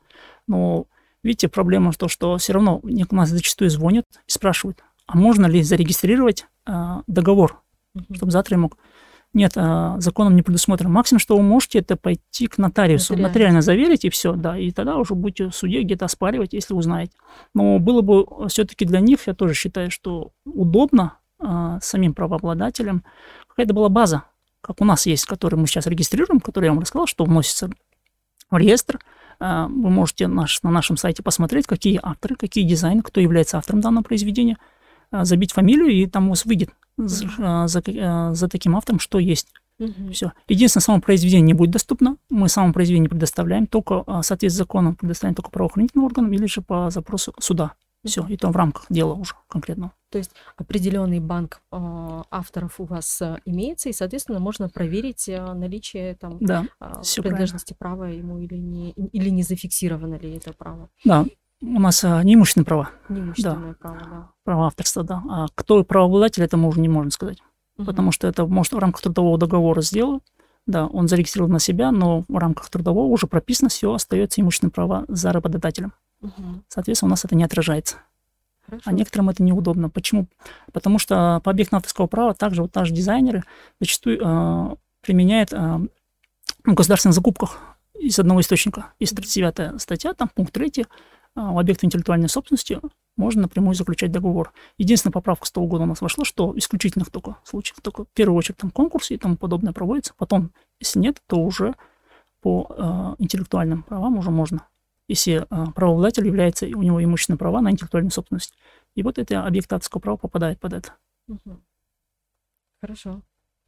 [0.46, 0.86] Но
[1.24, 5.46] видите, проблема в том, что все равно у нас зачастую звонят и спрашивают, а можно
[5.46, 7.62] ли зарегистрировать а, договор,
[7.94, 8.14] угу.
[8.14, 8.76] чтобы завтра я мог
[9.32, 10.90] нет, а, законом не предусмотрено.
[10.90, 14.70] Максимум, что вы можете, это пойти к нотариусу, нотариально, нотариально заверить, и все, да, и
[14.70, 17.12] тогда уже будете в суде где-то оспаривать, если узнаете.
[17.52, 23.04] Но было бы все-таки для них, я тоже считаю, что удобно а, самим правообладателям,
[23.46, 24.22] какая-то была база,
[24.62, 27.68] как у нас есть, которую мы сейчас регистрируем, которую я вам рассказал, что вносится
[28.50, 28.98] в реестр.
[29.38, 33.82] А, вы можете наш, на нашем сайте посмотреть, какие авторы, какие дизайны, кто является автором
[33.82, 34.56] данного произведения,
[35.24, 39.48] забить фамилию, и там у вас выйдет за, за, э, за таким автором, что есть.
[39.78, 40.12] Угу.
[40.12, 40.32] Все.
[40.48, 42.16] Единственное, само произведение не будет доступно.
[42.30, 46.62] Мы само произведение предоставляем, только в соответствии с законом предоставляем только правоохранительным органам или же
[46.62, 47.74] по запросу суда.
[48.06, 49.92] Все, и то в рамках дела уже конкретно.
[50.10, 51.76] То есть определенный банк э,
[52.30, 57.74] авторов у вас э, имеется, и, соответственно, можно проверить э, наличие там да, э, принадлежности
[57.76, 60.88] права ему или не, или не зафиксировано ли это право.
[61.04, 61.26] Да,
[61.60, 62.90] у нас а, неимущественные права.
[63.08, 63.76] Неимущественное да.
[63.80, 64.30] право, да.
[64.46, 65.22] Право авторства, да.
[65.28, 67.38] А кто правообладатель, это мы уже не можем сказать.
[67.78, 67.86] Угу.
[67.86, 70.22] Потому что это, может, в рамках трудового договора сделал,
[70.66, 75.04] да, он зарегистрирован на себя, но в рамках трудового уже прописано, все, остается имущественные права
[75.08, 75.94] за работодателем.
[76.22, 76.62] Угу.
[76.68, 77.96] Соответственно, у нас это не отражается.
[78.66, 78.82] Хорошо.
[78.84, 79.90] А некоторым это неудобно.
[79.90, 80.28] Почему?
[80.72, 83.42] Потому что по объекту авторского права также вот наши дизайнеры
[83.80, 85.80] зачастую э, применяют э,
[86.64, 87.58] в государственных закупках
[87.98, 88.92] из одного источника.
[89.00, 90.86] Есть 39 статья, там пункт 3,
[91.34, 92.80] а, у объекта интеллектуальной собственности
[93.16, 94.52] можно напрямую заключать договор.
[94.78, 98.36] Единственная поправка с того года у нас вошла, что исключительных только случаев, только в первую
[98.36, 100.12] очередь там конкурсы и тому подобное проводится.
[100.16, 101.74] Потом, если нет, то уже
[102.40, 104.66] по э, интеллектуальным правам уже можно.
[105.08, 108.54] Если э, правообладатель является, у него имущественные права на интеллектуальную собственность.
[108.94, 110.92] И вот это объект авторского права попадает под это.
[111.28, 111.60] Угу.
[112.80, 113.22] Хорошо.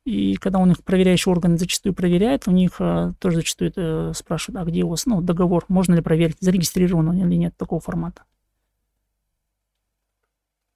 [0.05, 4.63] И когда у них проверяющий орган зачастую проверяет, у них а, тоже зачастую это спрашивают,
[4.63, 8.23] а где у вас ну, договор, можно ли проверить, зарегистрирован он или нет такого формата.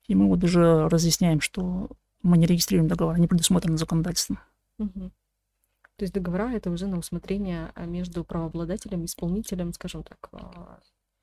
[0.09, 1.91] И мы вот уже разъясняем, что
[2.23, 4.39] мы не регистрируем договор, не предусмотрено законодательством.
[4.79, 5.11] Угу.
[5.97, 10.31] То есть договора это уже на усмотрение между правообладателем, исполнителем, скажем так,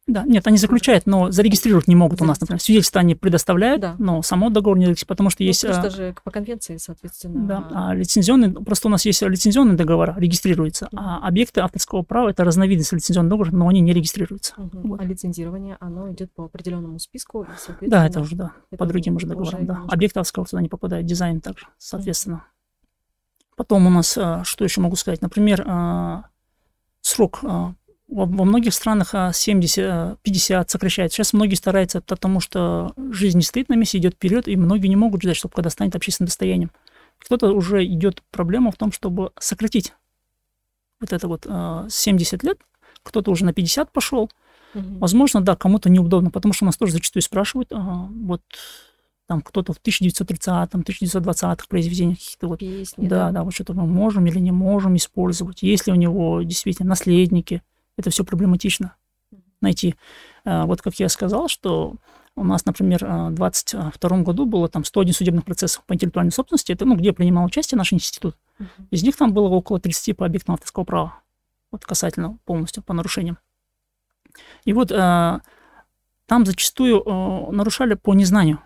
[0.10, 2.62] да, нет, они заключают, но зарегистрировать не могут у нас, например.
[2.62, 3.96] Свидетельство они предоставляют, да.
[4.00, 5.64] но само договор не зарегистрируют, потому что ну, есть...
[5.64, 7.48] Просто а, же по конвенции, соответственно.
[7.48, 12.30] Да, а лицензионный, просто у нас есть лицензионный договор, регистрируется, mm а объекты авторского права
[12.30, 14.54] это разновидность лицензионного договора, но они не регистрируются.
[14.58, 15.00] mm Вот.
[15.00, 17.48] А лицензирование, оно идет по определенному списку,
[17.82, 19.82] и, Да, это уже, да, это по другим уже договорам, да.
[19.88, 22.44] Объект авторского сюда не попадает, дизайн также, соответственно.
[22.46, 22.56] mm
[23.56, 25.66] Потом у нас, а, что еще могу сказать, например,
[27.02, 27.42] срок
[28.10, 31.14] во, многих странах 70, 50 э, сокращают.
[31.14, 34.96] Сейчас многие стараются, потому что жизнь не стоит на месте, идет вперед, и многие не
[34.96, 36.72] могут ждать, чтобы когда станет общественным достоянием.
[37.20, 39.94] Кто-то уже идет проблема в том, чтобы сократить
[41.00, 42.60] вот это вот 70 э, лет,
[43.04, 44.30] кто-то уже на 50 пошел.
[44.74, 45.00] Угу.
[45.00, 48.42] Возможно, да, кому-то неудобно, потому что у нас тоже зачастую спрашивают, вот
[49.28, 53.86] там кто-то в 1930-м, 1920-х произведениях каких-то вот, Песни, да, да, да, вот что-то мы
[53.86, 57.62] можем или не можем использовать, если у него действительно наследники,
[58.00, 58.96] это все проблематично
[59.62, 59.96] найти.
[60.46, 61.96] А, вот как я сказал, что
[62.36, 66.86] у нас, например, в 2022 году было там 101 судебных процессов по интеллектуальной собственности, это,
[66.86, 68.38] ну, где принимал участие наш институт.
[68.92, 71.22] Из них там было около 30 по объектам авторского права,
[71.72, 73.38] вот касательно полностью по нарушениям.
[74.64, 75.42] И вот а,
[76.26, 78.62] там зачастую а, нарушали по незнанию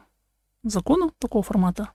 [0.64, 1.90] закона такого формата,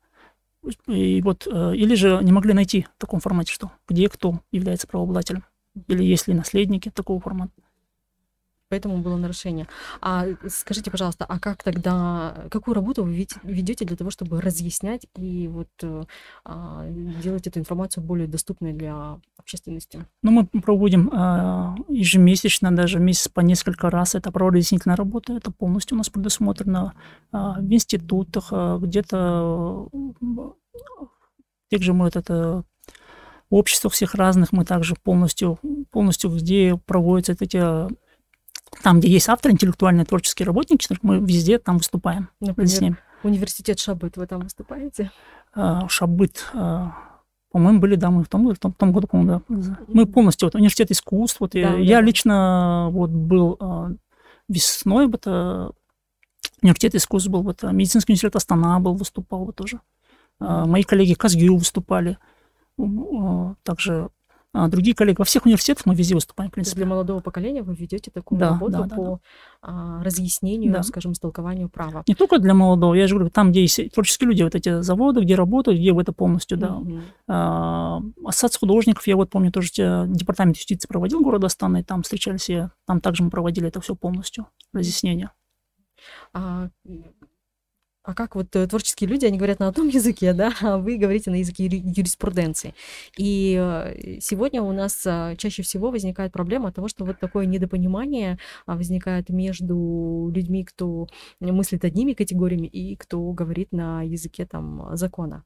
[0.89, 5.45] и вот, или же не могли найти в таком формате, что где кто является правообладателем
[5.87, 7.53] или есть ли наследники такого формата.
[8.71, 9.67] Поэтому было нарушение.
[10.03, 15.49] А скажите, пожалуйста, а как тогда, какую работу вы ведете для того, чтобы разъяснять и
[15.49, 16.05] вот э,
[16.45, 16.87] а,
[17.23, 20.05] делать эту информацию более доступной для общественности?
[20.23, 24.15] Ну, мы проводим а, ежемесячно, даже месяц по несколько раз.
[24.15, 26.93] Это праворазъяснительная работа, это полностью у нас предусмотрено
[27.33, 29.89] а, в институтах, где-то
[31.71, 32.65] тех же мы это
[33.51, 35.59] обществах всех разных мы также полностью,
[35.91, 37.89] полностью где проводятся эти
[38.83, 42.29] там, где есть автор, интеллектуальный творческий работник, мы везде там выступаем.
[42.41, 45.11] Например, университет Шабыт, вы там выступаете?
[45.55, 46.93] А, Шабыт, а,
[47.51, 49.79] по-моему, были, да, мы в том, в том, в том году, по-моему, да.
[49.89, 51.79] Мы полностью, вот, университет искусств, вот, да, я, да.
[51.79, 53.59] я лично вот был
[54.49, 55.27] весной, вот,
[56.63, 59.81] университет искусств был, вот, медицинский университет Астана был, выступал вот тоже.
[60.39, 62.19] Мои коллеги Казгю выступали,
[63.63, 64.11] также
[64.55, 65.17] а другие коллеги.
[65.19, 66.79] Во всех университетах мы везде выступаем, в принципе.
[66.79, 69.19] Для молодого поколения вы ведете такую да, работу да, да, по да.
[69.61, 70.83] А, разъяснению, да.
[70.83, 72.03] скажем, истолкованию права.
[72.09, 75.21] Не только для молодого, я же говорю, там, где есть творческие люди, вот эти заводы,
[75.21, 76.77] где работают, где в это полностью, да.
[76.77, 77.01] Угу.
[77.29, 79.69] А, ассоциация художников, я вот помню, тоже
[80.09, 83.95] департамент юстиции проводил города Астана, и там встречались, и там также мы проводили это все
[83.95, 85.31] полностью, разъяснение.
[86.33, 86.69] А
[88.09, 91.31] а как вот э, творческие люди, они говорят на одном языке, да, а вы говорите
[91.31, 92.75] на языке юриспруденции.
[93.19, 98.39] И э, сегодня у нас а, чаще всего возникает проблема того, что вот такое недопонимание
[98.65, 101.07] а, возникает между людьми, кто
[101.41, 105.45] мыслит одними категориями и кто говорит на языке там закона.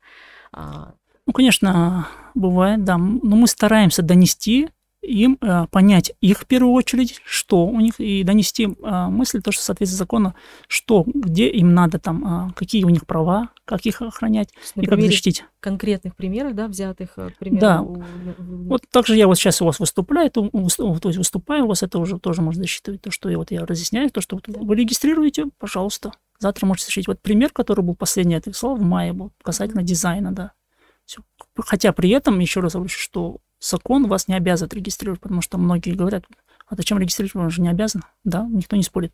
[0.55, 2.97] Ну, конечно, бывает, да.
[2.97, 4.69] Но мы стараемся донести
[5.03, 9.51] им э, понять их в первую очередь, что у них, и донести э, мысль, то,
[9.51, 10.35] что соответствует закону,
[10.69, 15.01] что, где им надо там, э, какие у них права, как их охранять и как
[15.01, 15.45] защитить.
[15.61, 17.61] конкретных примеров, да, взятых, к примеру.
[17.61, 17.83] Да.
[17.83, 18.05] У...
[18.39, 21.99] Вот также я вот сейчас у вас выступаю, то, то есть выступаю, у вас это
[21.99, 25.47] уже тоже можно засчитывать, то, что я вот я разъясняю, то, что вот вы регистрируете,
[25.59, 27.09] пожалуйста, завтра можете защитить.
[27.09, 30.53] Вот пример, который был последний, это слова в мае был, касательно дизайна, да.
[31.05, 31.23] Все.
[31.57, 35.95] Хотя при этом, еще раз говорю, что закон вас не обязывает регистрировать, потому что многие
[35.95, 36.25] говорят,
[36.67, 38.03] а зачем регистрировать, он же не обязан.
[38.25, 39.13] Да, никто не спорит.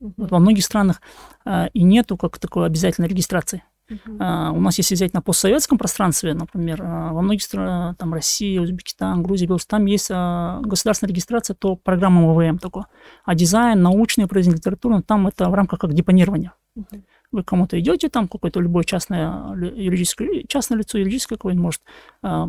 [0.00, 0.12] Uh-huh.
[0.16, 1.00] Вот во многих странах
[1.44, 3.62] а, и нету как такой обязательной регистрации.
[3.90, 4.16] Uh-huh.
[4.20, 8.60] А, у нас, если взять на постсоветском пространстве, например, а, во многих странах, там Россия,
[8.60, 12.86] Узбекистан, Грузия, Беларусь, там есть а, государственная регистрация, то программа МВМ такое.
[13.24, 16.54] А дизайн, научные произведения, литературные, там это в рамках как депонирования.
[16.76, 17.02] Uh-huh.
[17.32, 21.80] Вы кому-то идете, там какое-то любое частное юридическое, частное лицо юридическое какое-нибудь может
[22.22, 22.48] а,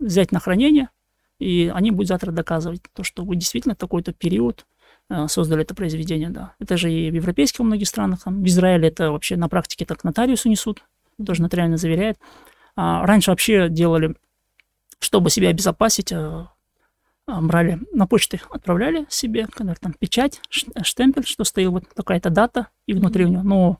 [0.00, 0.88] взять на хранение,
[1.38, 4.66] и они будут завтра доказывать то, что вы действительно такой-то период
[5.08, 6.54] э, создали это произведение, да.
[6.58, 9.86] Это же и в европейских во многих странах, там, в Израиле это вообще на практике
[9.86, 10.82] так нотариусу несут,
[11.24, 12.18] тоже нотариально заверяет.
[12.76, 14.14] А раньше вообще делали,
[14.98, 16.46] чтобы себя обезопасить, э,
[17.26, 22.68] а, брали на почту отправляли себе, когда там печать, штемпель, что стоит вот такая-то дата,
[22.86, 23.78] и внутри у него, но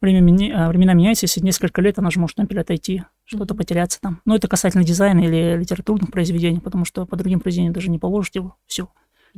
[0.00, 0.22] время,
[0.68, 4.20] времена меняются, если несколько лет она же может например, отойти, что-то потеряться там.
[4.24, 8.38] Но это касательно дизайна или литературных произведений, потому что по другим произведениям даже не положите
[8.38, 8.88] его, все.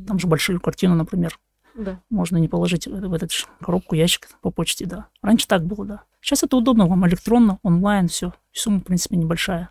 [0.06, 1.38] Там же большую картину, например,
[1.74, 2.00] да.
[2.10, 5.06] можно не положить в, этот коробку, ящик по почте, да.
[5.22, 6.02] Раньше так было, да.
[6.20, 8.32] Сейчас это удобно, вам электронно, онлайн, все.
[8.52, 9.70] Сумма, в принципе, небольшая.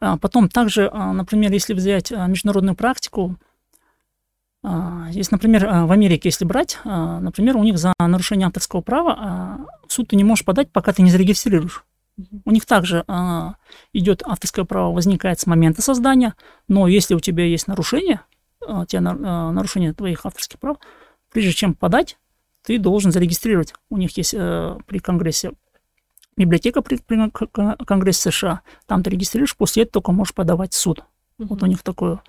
[0.00, 3.36] А, потом также, а, например, если взять а, международную практику,
[5.10, 10.08] есть, например, в Америке, если брать, например, у них за нарушение авторского права в суд
[10.08, 11.84] ты не можешь подать, пока ты не зарегистрируешь.
[12.44, 13.04] У них также
[13.92, 16.34] идет авторское право, возникает с момента создания,
[16.66, 18.20] но если у тебя есть нарушение,
[18.60, 20.78] у тебя нарушение твоих авторских прав,
[21.30, 22.18] прежде чем подать,
[22.64, 23.72] ты должен зарегистрировать.
[23.88, 25.52] У них есть э, при Конгрессе
[26.38, 27.30] библиотека при, при
[27.84, 31.00] Конгрессе США, там ты регистрируешь, после этого только можешь подавать в суд.
[31.38, 31.46] Uh-huh.
[31.48, 32.22] Вот у них такое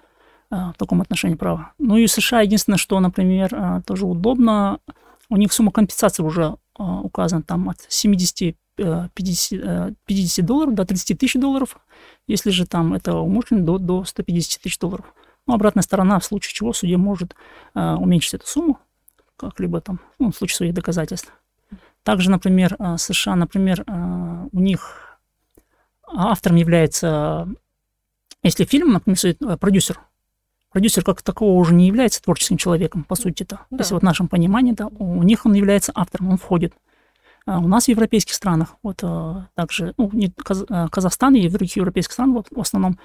[0.49, 1.73] а, в таком отношении права.
[1.77, 4.79] Ну и США единственное, что, например, а, тоже удобно,
[5.29, 8.55] у них сумма компенсации уже а, указана там от 70
[9.13, 11.77] 50, 50 долларов до 30 тысяч долларов,
[12.27, 15.13] если же там это умышленно до, до 150 тысяч долларов.
[15.47, 17.35] Ну, обратная сторона, в случае чего судья может
[17.73, 18.79] уменьшить эту сумму,
[19.35, 21.33] как-либо там, ну, в случае своих доказательств.
[22.03, 25.19] Также, например, США, например, у них
[26.07, 27.47] автором является,
[28.41, 29.99] если фильм, например, продюсер,
[30.71, 33.61] продюсер как такового уже не является творческим человеком, по сути-то.
[33.69, 33.77] Да.
[33.79, 36.73] Если вот в нашем понимании, да, у них он является автором, он входит.
[37.45, 40.33] А у нас в европейских странах, вот а, также, ну, не
[40.69, 42.99] а, Казахстан и других европейских странах, вот, в основном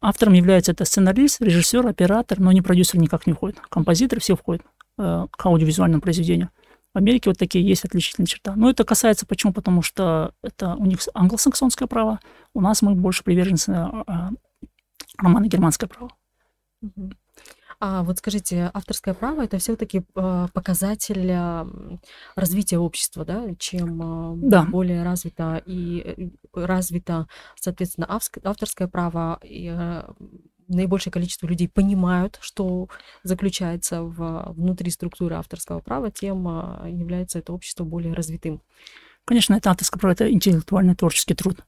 [0.00, 3.60] автором является это сценарист, режиссер, оператор, но не продюсер никак не входит.
[3.60, 4.62] Композитор все входят
[4.96, 6.48] к аудиовизуальному произведению.
[6.94, 8.54] В Америке вот такие есть отличительные черта.
[8.56, 9.52] Но это касается почему?
[9.52, 12.20] Потому что это у них англосаксонское право,
[12.54, 13.86] у нас мы больше приверженцы
[15.18, 16.10] романа германское право.
[17.86, 21.30] А вот скажите, авторское право это все-таки э, показатель
[22.34, 23.44] развития общества, да?
[23.58, 24.64] Чем Да.
[24.64, 27.28] более развито и э, развито,
[27.60, 28.06] соответственно,
[28.42, 30.02] авторское право, и, э,
[30.66, 32.88] наибольшее количество людей понимают, что
[33.22, 38.62] заключается в, внутри структуры авторского права, тем э, является это общество более развитым.
[39.26, 41.58] Конечно, это авторское право, это интеллектуальный творческий труд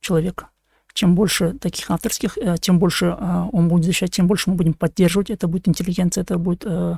[0.00, 0.48] человека.
[0.92, 4.74] Чем больше таких авторских, э, тем больше э, он будет защищать, тем больше мы будем
[4.74, 5.30] поддерживать.
[5.30, 6.96] Это будет интеллигенция, это будут э,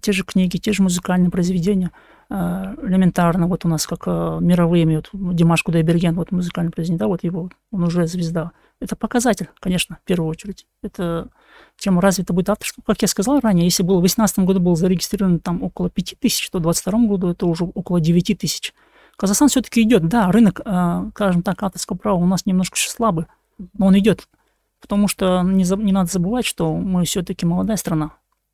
[0.00, 1.90] те же книги, те же музыкальные произведения.
[2.30, 7.50] Элементарно, вот у нас как мировые, вот Димаш Кудайберген, вот музыкальный произведение, да, вот его,
[7.70, 8.52] он уже звезда.
[8.80, 10.66] Это показатель, конечно, в первую очередь.
[10.82, 11.28] Это
[11.78, 12.82] чем развито будет авторство.
[12.86, 16.48] Как я сказал ранее, если было в 2018 году было зарегистрировано там около 5 тысяч,
[16.50, 18.72] то в 2022 году это уже около 9 тысяч.
[19.16, 23.26] Казахстан все-таки идет, да, рынок, э, скажем так, авторского права у нас немножко еще слабый,
[23.74, 24.28] но он идет,
[24.80, 28.12] потому что не, заб- не надо забывать, что мы все-таки молодая страна.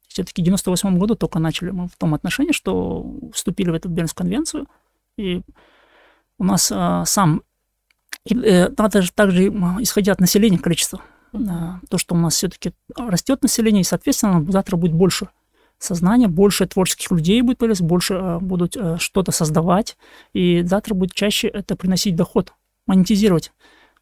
[0.08, 4.24] Все-таки в 98 году только начали мы в том отношении, что вступили в эту Бернскую
[4.24, 4.66] конвенцию,
[5.16, 5.42] и
[6.38, 7.42] у нас э, сам,
[8.24, 11.00] и, э, также м, исходя от населения количества,
[11.32, 15.28] а, то, что у нас все-таки растет население, и, соответственно, завтра будет больше
[15.80, 19.96] сознания, больше творческих людей будет появляться, больше э, будут э, что-то создавать,
[20.32, 22.52] и завтра будет чаще это приносить доход,
[22.86, 23.52] монетизировать.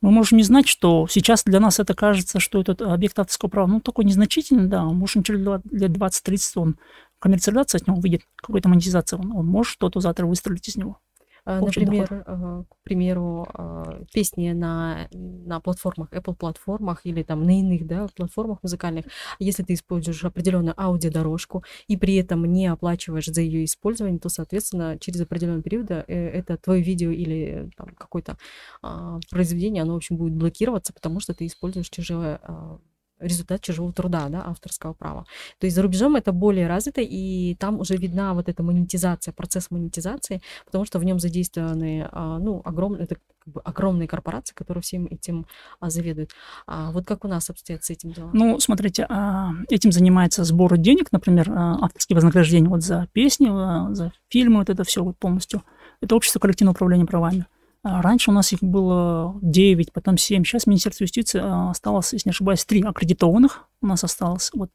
[0.01, 3.67] Мы можем не знать, что сейчас для нас это кажется, что этот объект авторского права,
[3.67, 6.79] ну, такой незначительный, да, может, через лет 20-30 он
[7.19, 11.01] коммерциализация от него выйдет, какая-то монетизация, он, он может что-то завтра выстрелить из него.
[11.49, 17.43] А, Общий Например, э, к примеру, э, песни на, на платформах, Apple платформах или там
[17.43, 19.07] на иных да, платформах музыкальных,
[19.39, 24.99] если ты используешь определенную аудиодорожку и при этом не оплачиваешь за ее использование, то, соответственно,
[24.99, 28.37] через определенный период э, это твое видео или там, какое-то
[28.83, 32.79] а, произведение, оно, в общем, будет блокироваться, потому что ты используешь чужое а,
[33.21, 35.25] результат чужого труда, да, авторского права.
[35.59, 39.71] То есть за рубежом это более развито, и там уже видна вот эта монетизация, процесс
[39.71, 44.83] монетизации, потому что в нем задействованы, а, ну, огромные, это как бы огромные корпорации, которые
[44.83, 45.47] всем этим
[45.81, 46.33] а, заведуют.
[46.67, 48.31] А вот как у нас обстоят с этим делом?
[48.33, 53.49] Ну, смотрите, а, этим занимается сбор денег, например, авторские вознаграждения вот за песни,
[53.95, 55.63] за фильмы, вот это все вот полностью.
[56.01, 57.47] Это общество коллективного управления правами.
[57.91, 60.45] А Раньше у нас их было 9, потом 7.
[60.45, 64.51] Сейчас Министерство юстиции а, осталось, если не ошибаюсь, 3 аккредитованных у нас осталось.
[64.53, 64.71] Вот.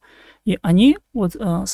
[0.45, 1.65] И они вот, а,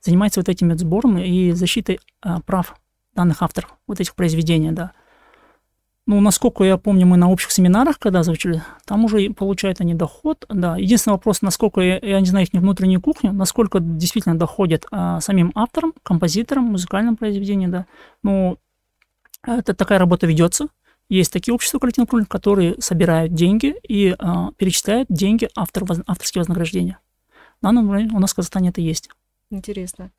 [0.00, 2.00] занимаются вот этим сбором и защитой
[2.46, 2.74] прав
[3.14, 4.92] данных авторов, вот этих произведений, да.
[6.06, 10.44] Ну, насколько я помню, мы на общих семинарах, когда звучали, там уже получают они доход,
[10.48, 10.76] да.
[10.76, 15.52] Единственный вопрос, насколько, я, я не знаю их внутреннюю кухню, насколько действительно доходят а, самим
[15.54, 17.86] авторам, композиторам, музыкальным произведениям, да.
[18.22, 18.58] Ну,
[19.46, 20.68] это такая работа ведется.
[21.08, 26.40] Есть такие общества коллективного управления, которые собирают деньги и а, перечисляют деньги автор, воз- авторские
[26.40, 26.98] вознаграждения.
[27.60, 29.10] В данном момент у нас в Казахстане это есть.
[29.50, 30.10] Интересно.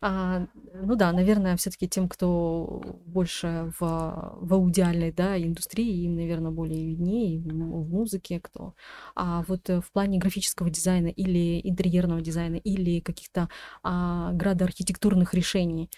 [0.00, 6.52] А, ну да, наверное, все-таки тем, кто больше в, в аудиальной да, индустрии, им, наверное,
[6.52, 8.74] более виднее в музыке кто.
[9.16, 13.48] А вот э, в плане графического дизайна или интерьерного дизайна или каких-то
[13.82, 15.90] а, градоархитектурных решений,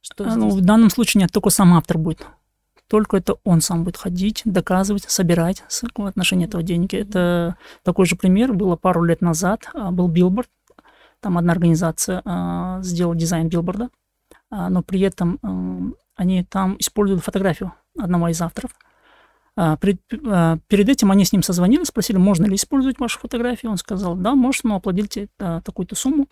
[0.00, 2.26] что А, Ну, в данном случае нет, только сам автор будет.
[2.88, 6.96] Только это он сам будет ходить, доказывать, собирать в отношении этого деньги.
[6.96, 9.68] Это такой же пример было пару лет назад.
[9.74, 10.48] а, Был билборд.
[11.20, 13.88] Там одна организация а, сделала дизайн билборда,
[14.50, 18.70] а, но при этом м, они там используют фотографию одного из авторов.
[19.56, 23.72] А, пред- а, Перед этим они с ним созвонились, спросили, можно ли использовать вашу фотографию.
[23.72, 26.28] Он сказал, да, можно, но оплатите а, такую-то сумму.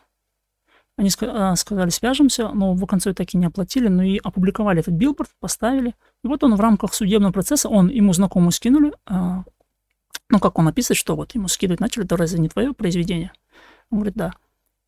[0.96, 4.94] Они а, сказали, свяжемся, но в конце так и не оплатили, но и опубликовали этот
[4.94, 5.94] билборд, поставили.
[6.22, 9.44] И вот он в рамках судебного процесса, он, ему знакомые скинули, а,
[10.30, 13.32] ну, как он описывает, что вот ему скидывать начали, это разве не твое произведение?
[13.90, 14.32] Он говорит, да.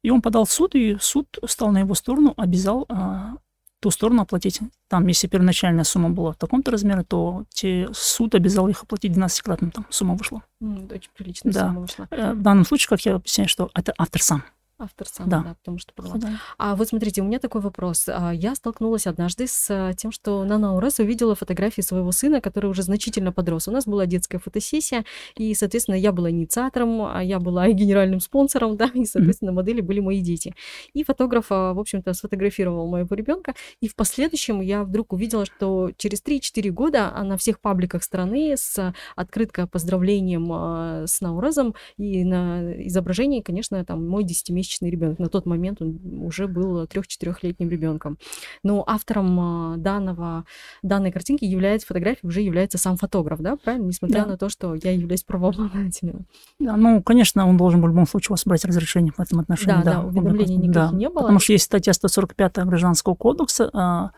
[0.03, 3.35] И он подал в суд, и суд стал на его сторону, обязал а,
[3.81, 4.61] ту сторону оплатить.
[4.89, 9.73] Там, если первоначальная сумма была в таком-то размере, то те, суд обязал их оплатить 12-кратным,
[9.73, 10.43] там сумма вышла.
[10.61, 11.67] Очень приличная Да.
[11.69, 12.07] сумма вышла.
[12.13, 14.45] Э, В данном случае, как я объясняю, что это автор сам.
[14.79, 15.41] Автор сам, Да.
[15.43, 16.19] да, потому что продала.
[16.19, 16.29] Да.
[16.59, 18.09] А вот смотрите, у меня такой вопрос.
[18.09, 22.69] А, Я столкнулась однажды с а, тем, что на Наурес увидела фотографии своего сына, который
[22.69, 23.69] уже значительно подрос.
[23.69, 28.21] У нас была детская фотосессия, и, соответственно, я была инициатором, а я была и генеральным
[28.21, 30.55] спонсором, да, и, соответственно, модели были мои дети.
[30.93, 36.23] И фотограф, в общем-то, сфотографировал моего ребенка, и в последующем я вдруг увидела, что через
[36.23, 43.83] 3-4 года на всех пабликах страны с открыткой поздравлением с Наурезом и на изображении, конечно,
[43.87, 45.19] там мой 10-месячный трехмесячный ребенок.
[45.19, 48.19] На тот момент он уже был трех-четырехлетним ребенком.
[48.63, 50.45] Но автором а, данного,
[50.83, 53.87] данной картинки является фотография, уже является сам фотограф, да, правильно?
[53.87, 54.27] Несмотря Да.
[54.27, 56.27] на то, что я являюсь правообладателем.
[56.59, 59.83] Да, ну, конечно, он должен в любом случае у вас брать разрешение в этом отношении.
[59.83, 61.23] Да, да, он уведомлений никаких не было.
[61.23, 64.11] Потому что есть статья 145 Гражданского кодекса, а,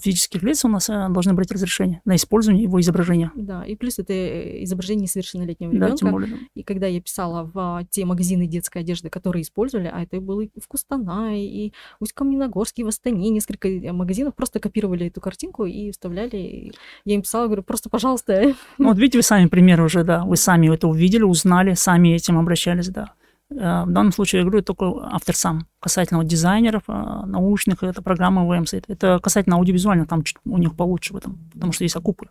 [0.00, 3.32] физических лиц у нас а, должны брать разрешение на использование его изображения.
[3.34, 5.96] Да, и плюс это э, изображение несовершеннолетнего Да, ребенка.
[5.96, 6.30] тем более.
[6.30, 6.36] да.
[6.54, 10.50] И когда я писала в те магазины детской одежды, которые использовали, а это было и
[10.60, 15.90] в Кустанае, и Усть-Каменогорске, и в Астане, несколько э, магазинов просто копировали эту картинку и
[15.90, 16.72] вставляли.
[17.04, 20.36] Я им писала, говорю, просто, пожалуйста, Ну, вот видите, вы сами примеры уже, да, вы
[20.36, 23.14] сами это увидели, узнали, сами этим обращались, да.
[23.50, 25.66] Э, В данном случае, я говорю, только автор сам.
[25.78, 28.74] Касательно вот дизайнеров, а, научных, это программа ВМС.
[28.74, 32.28] Это касательно аудиовизуально, там чуть у них получше в этом, потому что есть окупы.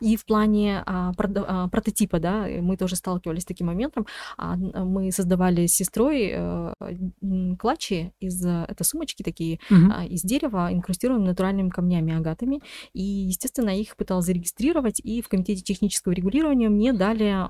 [0.00, 4.06] И в плане а, а, прототипа, да, э, мы тоже сталкивались с таким моментом.
[4.36, 6.72] А, мы создавали с сестрой э,
[7.22, 12.60] м, клатчи из э, это сумочки такие а, из дерева, инкрустированные натуральными камнями агатами.
[12.92, 17.46] И, естественно, их пыталась зарегистрировать, и в комитете технического регулирования мне дали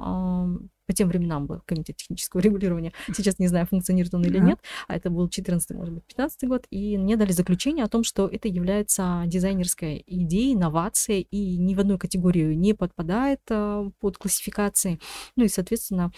[0.87, 2.93] по тем временам был комитет технического регулирования.
[3.13, 4.47] Сейчас не знаю, функционирует он или Ага.
[4.47, 4.59] нет.
[4.89, 6.67] А это был 14 может быть, 15 год.
[6.71, 11.81] И мне дали заключение о том, что это является дизайнерской идеей, инновацией, и ни в
[11.81, 15.01] одной категорию не подпадает а, под классификации.
[15.37, 16.13] Ну и, соответственно,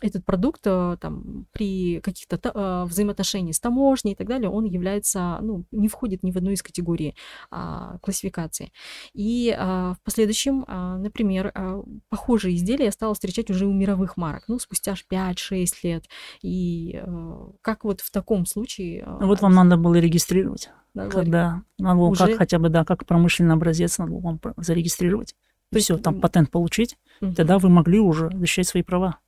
[0.00, 5.38] этот продукт а, там, при каких-то а, взаимоотношениях с таможней и так далее, он является,
[5.40, 7.14] ну, не входит ни в одну из категорий
[7.50, 8.72] а, классификации.
[9.14, 11.52] И в последующем, например,
[12.08, 16.04] похожие изделия я стала встречать уже у мировых марок, ну, спустя аж 5-6 лет.
[16.42, 19.00] И э, как вот в таком случае...
[19.06, 20.70] э, Вот вам надо было регистрировать.
[20.94, 21.08] да?
[21.08, 25.34] Когда надо было как Уже- хотя бы, да, как промышленный образец надо было вам зарегистрировать.
[25.70, 27.34] То есть, все, там патент получить, Мгм.
[27.34, 29.18] тогда вы могли уже защищать свои права.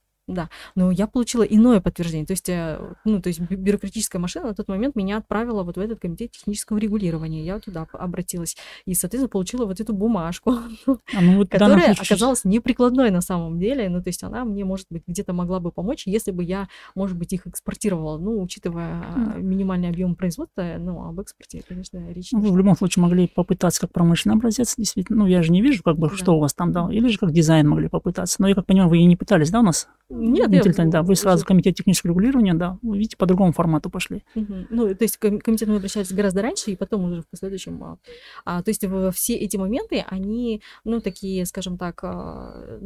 [0.74, 2.26] Но я получила иное подтверждение.
[2.26, 5.76] То есть, э, ну, то есть бю- бюрократическая машина на тот момент меня отправила вот
[5.76, 7.44] в этот комитет технического регулирования.
[7.44, 8.56] Я туда обратилась
[8.86, 10.54] и, соответственно, получила вот эту бумажку,
[10.86, 13.88] А ну вот в которая оказалась неприкладной на самом деле.
[13.88, 17.16] Ну, то есть она мне, может быть, где-то могла бы помочь, если бы я, может
[17.16, 18.18] быть, их экспортировала.
[18.18, 22.50] Ну, учитывая а, минимальный объем производства, ну, об экспорте, конечно, речь Ну, не Вы в
[22.52, 22.58] шла.
[22.58, 25.18] любом случае могли попытаться как промышленный образец, действительно.
[25.20, 26.16] Ну, я же не вижу, как бы, Да.
[26.16, 26.88] что у вас там, да.
[26.90, 28.36] Или же как дизайн могли попытаться.
[28.40, 29.88] Но я как понимаю, вы и не пытались, да, у нас?
[30.08, 31.02] Нет, я Интеллектуально, да.
[31.02, 32.78] Вы уже- сразу в комитет технического регулирования, да.
[32.82, 34.22] Вы видите, по другому формату пошли.
[34.34, 34.66] Мгм.
[34.70, 37.82] Ну, то есть ком- комитет мы обращались гораздо раньше, и потом уже в последующем.
[37.82, 37.98] а,
[38.44, 38.84] а, то есть
[39.16, 42.78] все эти моменты, они, ну, такие, скажем так, а,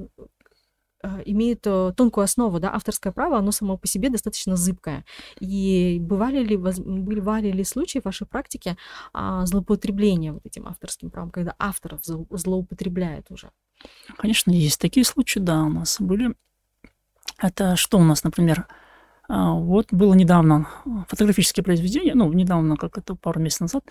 [1.03, 5.05] а, имеют э, тонкую основу, да, авторское право, оно само по себе достаточно зыбкое.
[5.41, 8.77] И бывали ли, бывали ли случаи в вашей практике
[9.13, 13.51] а, злоупотребления вот этим авторским правом, когда автор зло- злоупотребляет уже?
[14.19, 16.35] Конечно, есть такие случаи, да, у нас были.
[17.41, 18.67] Это что у нас, например?
[19.29, 20.67] А, Вот было недавно
[21.09, 23.85] фотографическое произведение, ну, недавно, как это пару месяцев назад,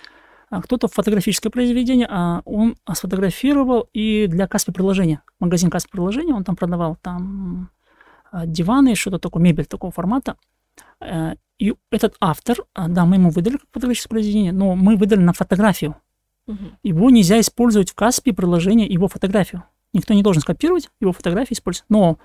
[0.49, 6.43] а, кто-то фотографическое произведение, а он сфотографировал и для Каспи приложения, магазин Каспи приложения, он
[6.43, 7.69] там продавал там
[8.31, 10.35] а, диваны, что-то такое, мебель такого формата.
[11.01, 15.33] Э, И этот автор, да, мы ему выдали как фотографическое произведение, но мы выдали на
[15.33, 15.95] фотографию.
[16.47, 16.77] Мгм.
[16.83, 19.63] Его нельзя использовать в Каспи приложение его фотографию.
[19.93, 21.85] Никто не должен скопировать его фотографии использовать.
[21.89, 22.19] Но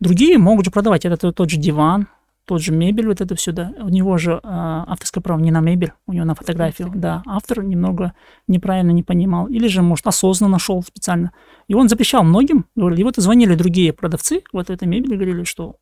[0.00, 1.04] другие могут же продавать.
[1.04, 2.08] Это тот- же диван,
[2.44, 3.72] тот же мебель, вот это все, да.
[3.78, 6.92] У него же а, авторское право не на мебель, у него на фотографию.
[6.94, 8.12] Да, автор немного
[8.46, 9.48] неправильно не понимал.
[9.48, 11.32] Или же, может, осознанно шел специально.
[11.68, 12.66] И он запрещал многим.
[12.76, 15.76] Говорили, и вот звонили другие продавцы вот этой мебели, говорили, что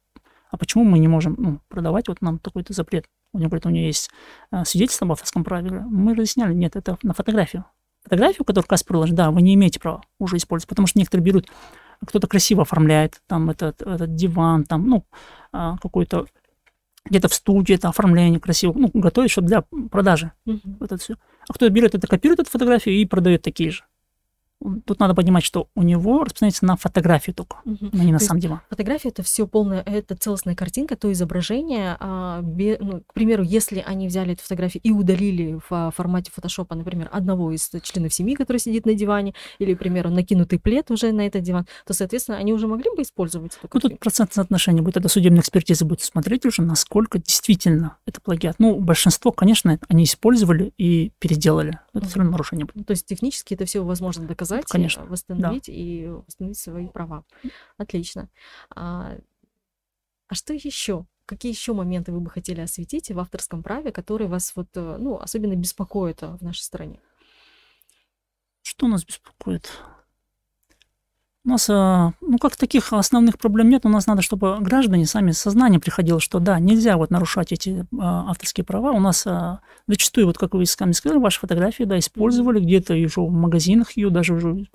[0.50, 3.06] а почему мы не можем ну, продавать, вот нам такой-то запрет.
[3.32, 4.08] У него, говорит, у него есть
[4.52, 5.68] а, свидетельство об авторском праве.
[5.70, 7.64] Мы разъясняли, нет, это на фотографию.
[8.04, 11.48] Фотографию, которую Касп приложит, да, вы не имеете права уже использовать, потому что некоторые берут,
[12.06, 15.04] кто-то красиво оформляет, там этот, этот диван, там, ну,
[15.52, 16.26] а, какой-то
[17.06, 20.76] где-то в студии это оформление красиво, ну, готовит, чтобы для продажи Мгм.
[20.80, 21.16] вот это все.
[21.48, 23.84] А кто берет это, копирует эту фотографию и продает такие же.
[24.86, 27.90] Тут надо понимать, что у него распространяется на фотографию только, Мгм.
[27.92, 28.60] но не на То сам диван.
[28.70, 31.96] Фотография это все полная, это целостная картинка, то изображение.
[32.00, 36.30] а, бе- ну, к примеру, если они взяли эту фотографию и удалили в а, формате
[36.34, 40.90] фотошопа, например, одного из членов семьи, который сидит на диване, или, к примеру, накинутый плед
[40.90, 44.34] уже на этот диван, то, соответственно, они уже могли бы использовать эту Ну, тут процентное
[44.34, 48.56] соотношение будет, это судебная экспертиза будет смотреть уже, насколько действительно это плагиат.
[48.58, 51.78] Ну, большинство, конечно, они использовали и переделали.
[51.92, 52.86] Это все равно нарушение будет.
[52.86, 57.24] То есть технически это все возможно доказать, Конечно, э, восстановить и восстановить свои права.
[57.76, 58.30] Отлично.
[58.74, 59.16] А,
[60.28, 61.06] а что еще?
[61.26, 65.18] Какие еще моменты вы бы хотели осветить в авторском праве, которые вас вот, э, ну,
[65.18, 67.00] особенно беспокоят э, в нашей стране?
[68.62, 69.70] Что нас беспокоит?
[71.46, 71.72] У нас, э,
[72.22, 73.84] ну, как таких основных проблем нет.
[73.84, 77.84] У нас надо, чтобы граждане сами сознание приходило, что да, нельзя вот нарушать эти э,
[77.92, 78.92] авторские права.
[78.92, 83.20] У нас э, зачастую, вот как вы сами сказали, ваши фотографии, да, использовали где-то еще
[83.20, 84.66] в магазинах ее даже уже.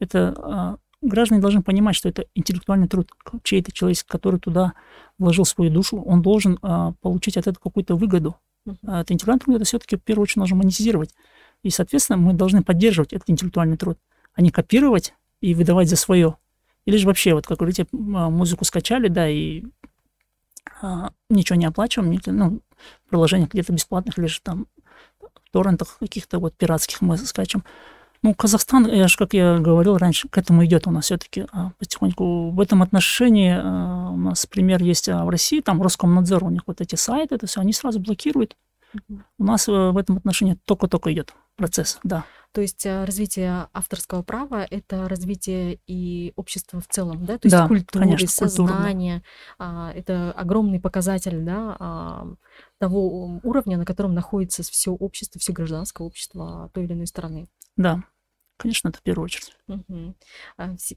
[0.00, 3.10] Это граждане должны понимать, что это интеллектуальный труд
[3.42, 4.74] чей-то человек, который туда
[5.18, 6.58] вложил свою душу, он должен
[7.00, 8.36] получить от этого какую-то выгоду.
[8.68, 9.00] Uh-huh.
[9.00, 11.14] Это интеллектуальный труд, это все-таки в первую очередь нужно монетизировать.
[11.62, 13.98] И, соответственно, мы должны поддерживать этот интеллектуальный труд,
[14.34, 16.36] а не копировать и выдавать за свое.
[16.86, 19.64] Или же вообще, вот как говорите, а, музыку скачали, да, и
[20.80, 22.60] а, ничего не оплачиваем, ну,
[23.06, 24.66] в приложениях где-то бесплатных, или же там
[25.20, 27.64] в торрентах каких-то вот пиратских мы скачем.
[28.24, 31.72] Ну, Казахстан, я же, как я говорил раньше, к этому идет у нас все-таки а,
[31.78, 32.50] потихоньку.
[32.50, 36.62] В этом отношении а, у нас пример есть а, в России, там Роскомнадзор, у них
[36.66, 38.56] вот эти сайты, это все, они сразу блокируют.
[39.38, 42.24] У нас э, в этом отношении только-только идет процесс, да.
[42.52, 47.38] То есть э, развитие авторского права— это развитие и общества в целом, да?
[47.38, 49.22] То есть да, культуры, конечно, сознания.
[49.58, 49.92] Да.
[49.94, 52.26] Это огромный показатель, да, а,
[52.78, 57.48] того уровня, на котором находится все общество, все гражданское общество той или иной страны.
[57.76, 58.02] Да,
[58.62, 59.56] Конечно, это в первую очередь.
[59.66, 60.14] Угу.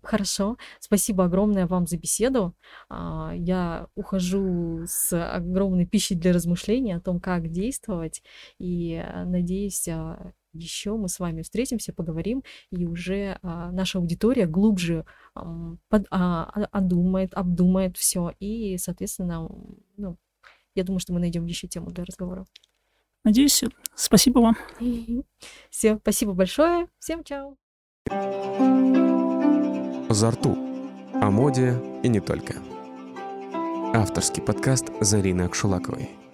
[0.03, 0.57] Хорошо.
[0.79, 2.55] Спасибо огромное вам за беседу.
[2.89, 8.21] А, я ухожу с огромной пищей для размышления о том, как действовать.
[8.59, 15.05] И э, надеюсь, а, еще мы с вами встретимся, поговорим, и уже наша аудитория глубже
[15.33, 18.31] под, одумает, обдумает все.
[18.39, 19.49] И, соответственно,
[19.97, 20.17] ну,
[20.75, 22.45] я думаю, что мы найдем еще тему для разговора.
[23.23, 23.63] Надеюсь,
[23.95, 24.57] спасибо вам.
[25.71, 26.87] Все, спасибо большое.
[26.99, 27.55] Всем чао.
[30.09, 30.55] Зарту.
[31.13, 32.55] О моде и не только.
[33.95, 36.24] Авторский подкаст Зарины Акшулаковой.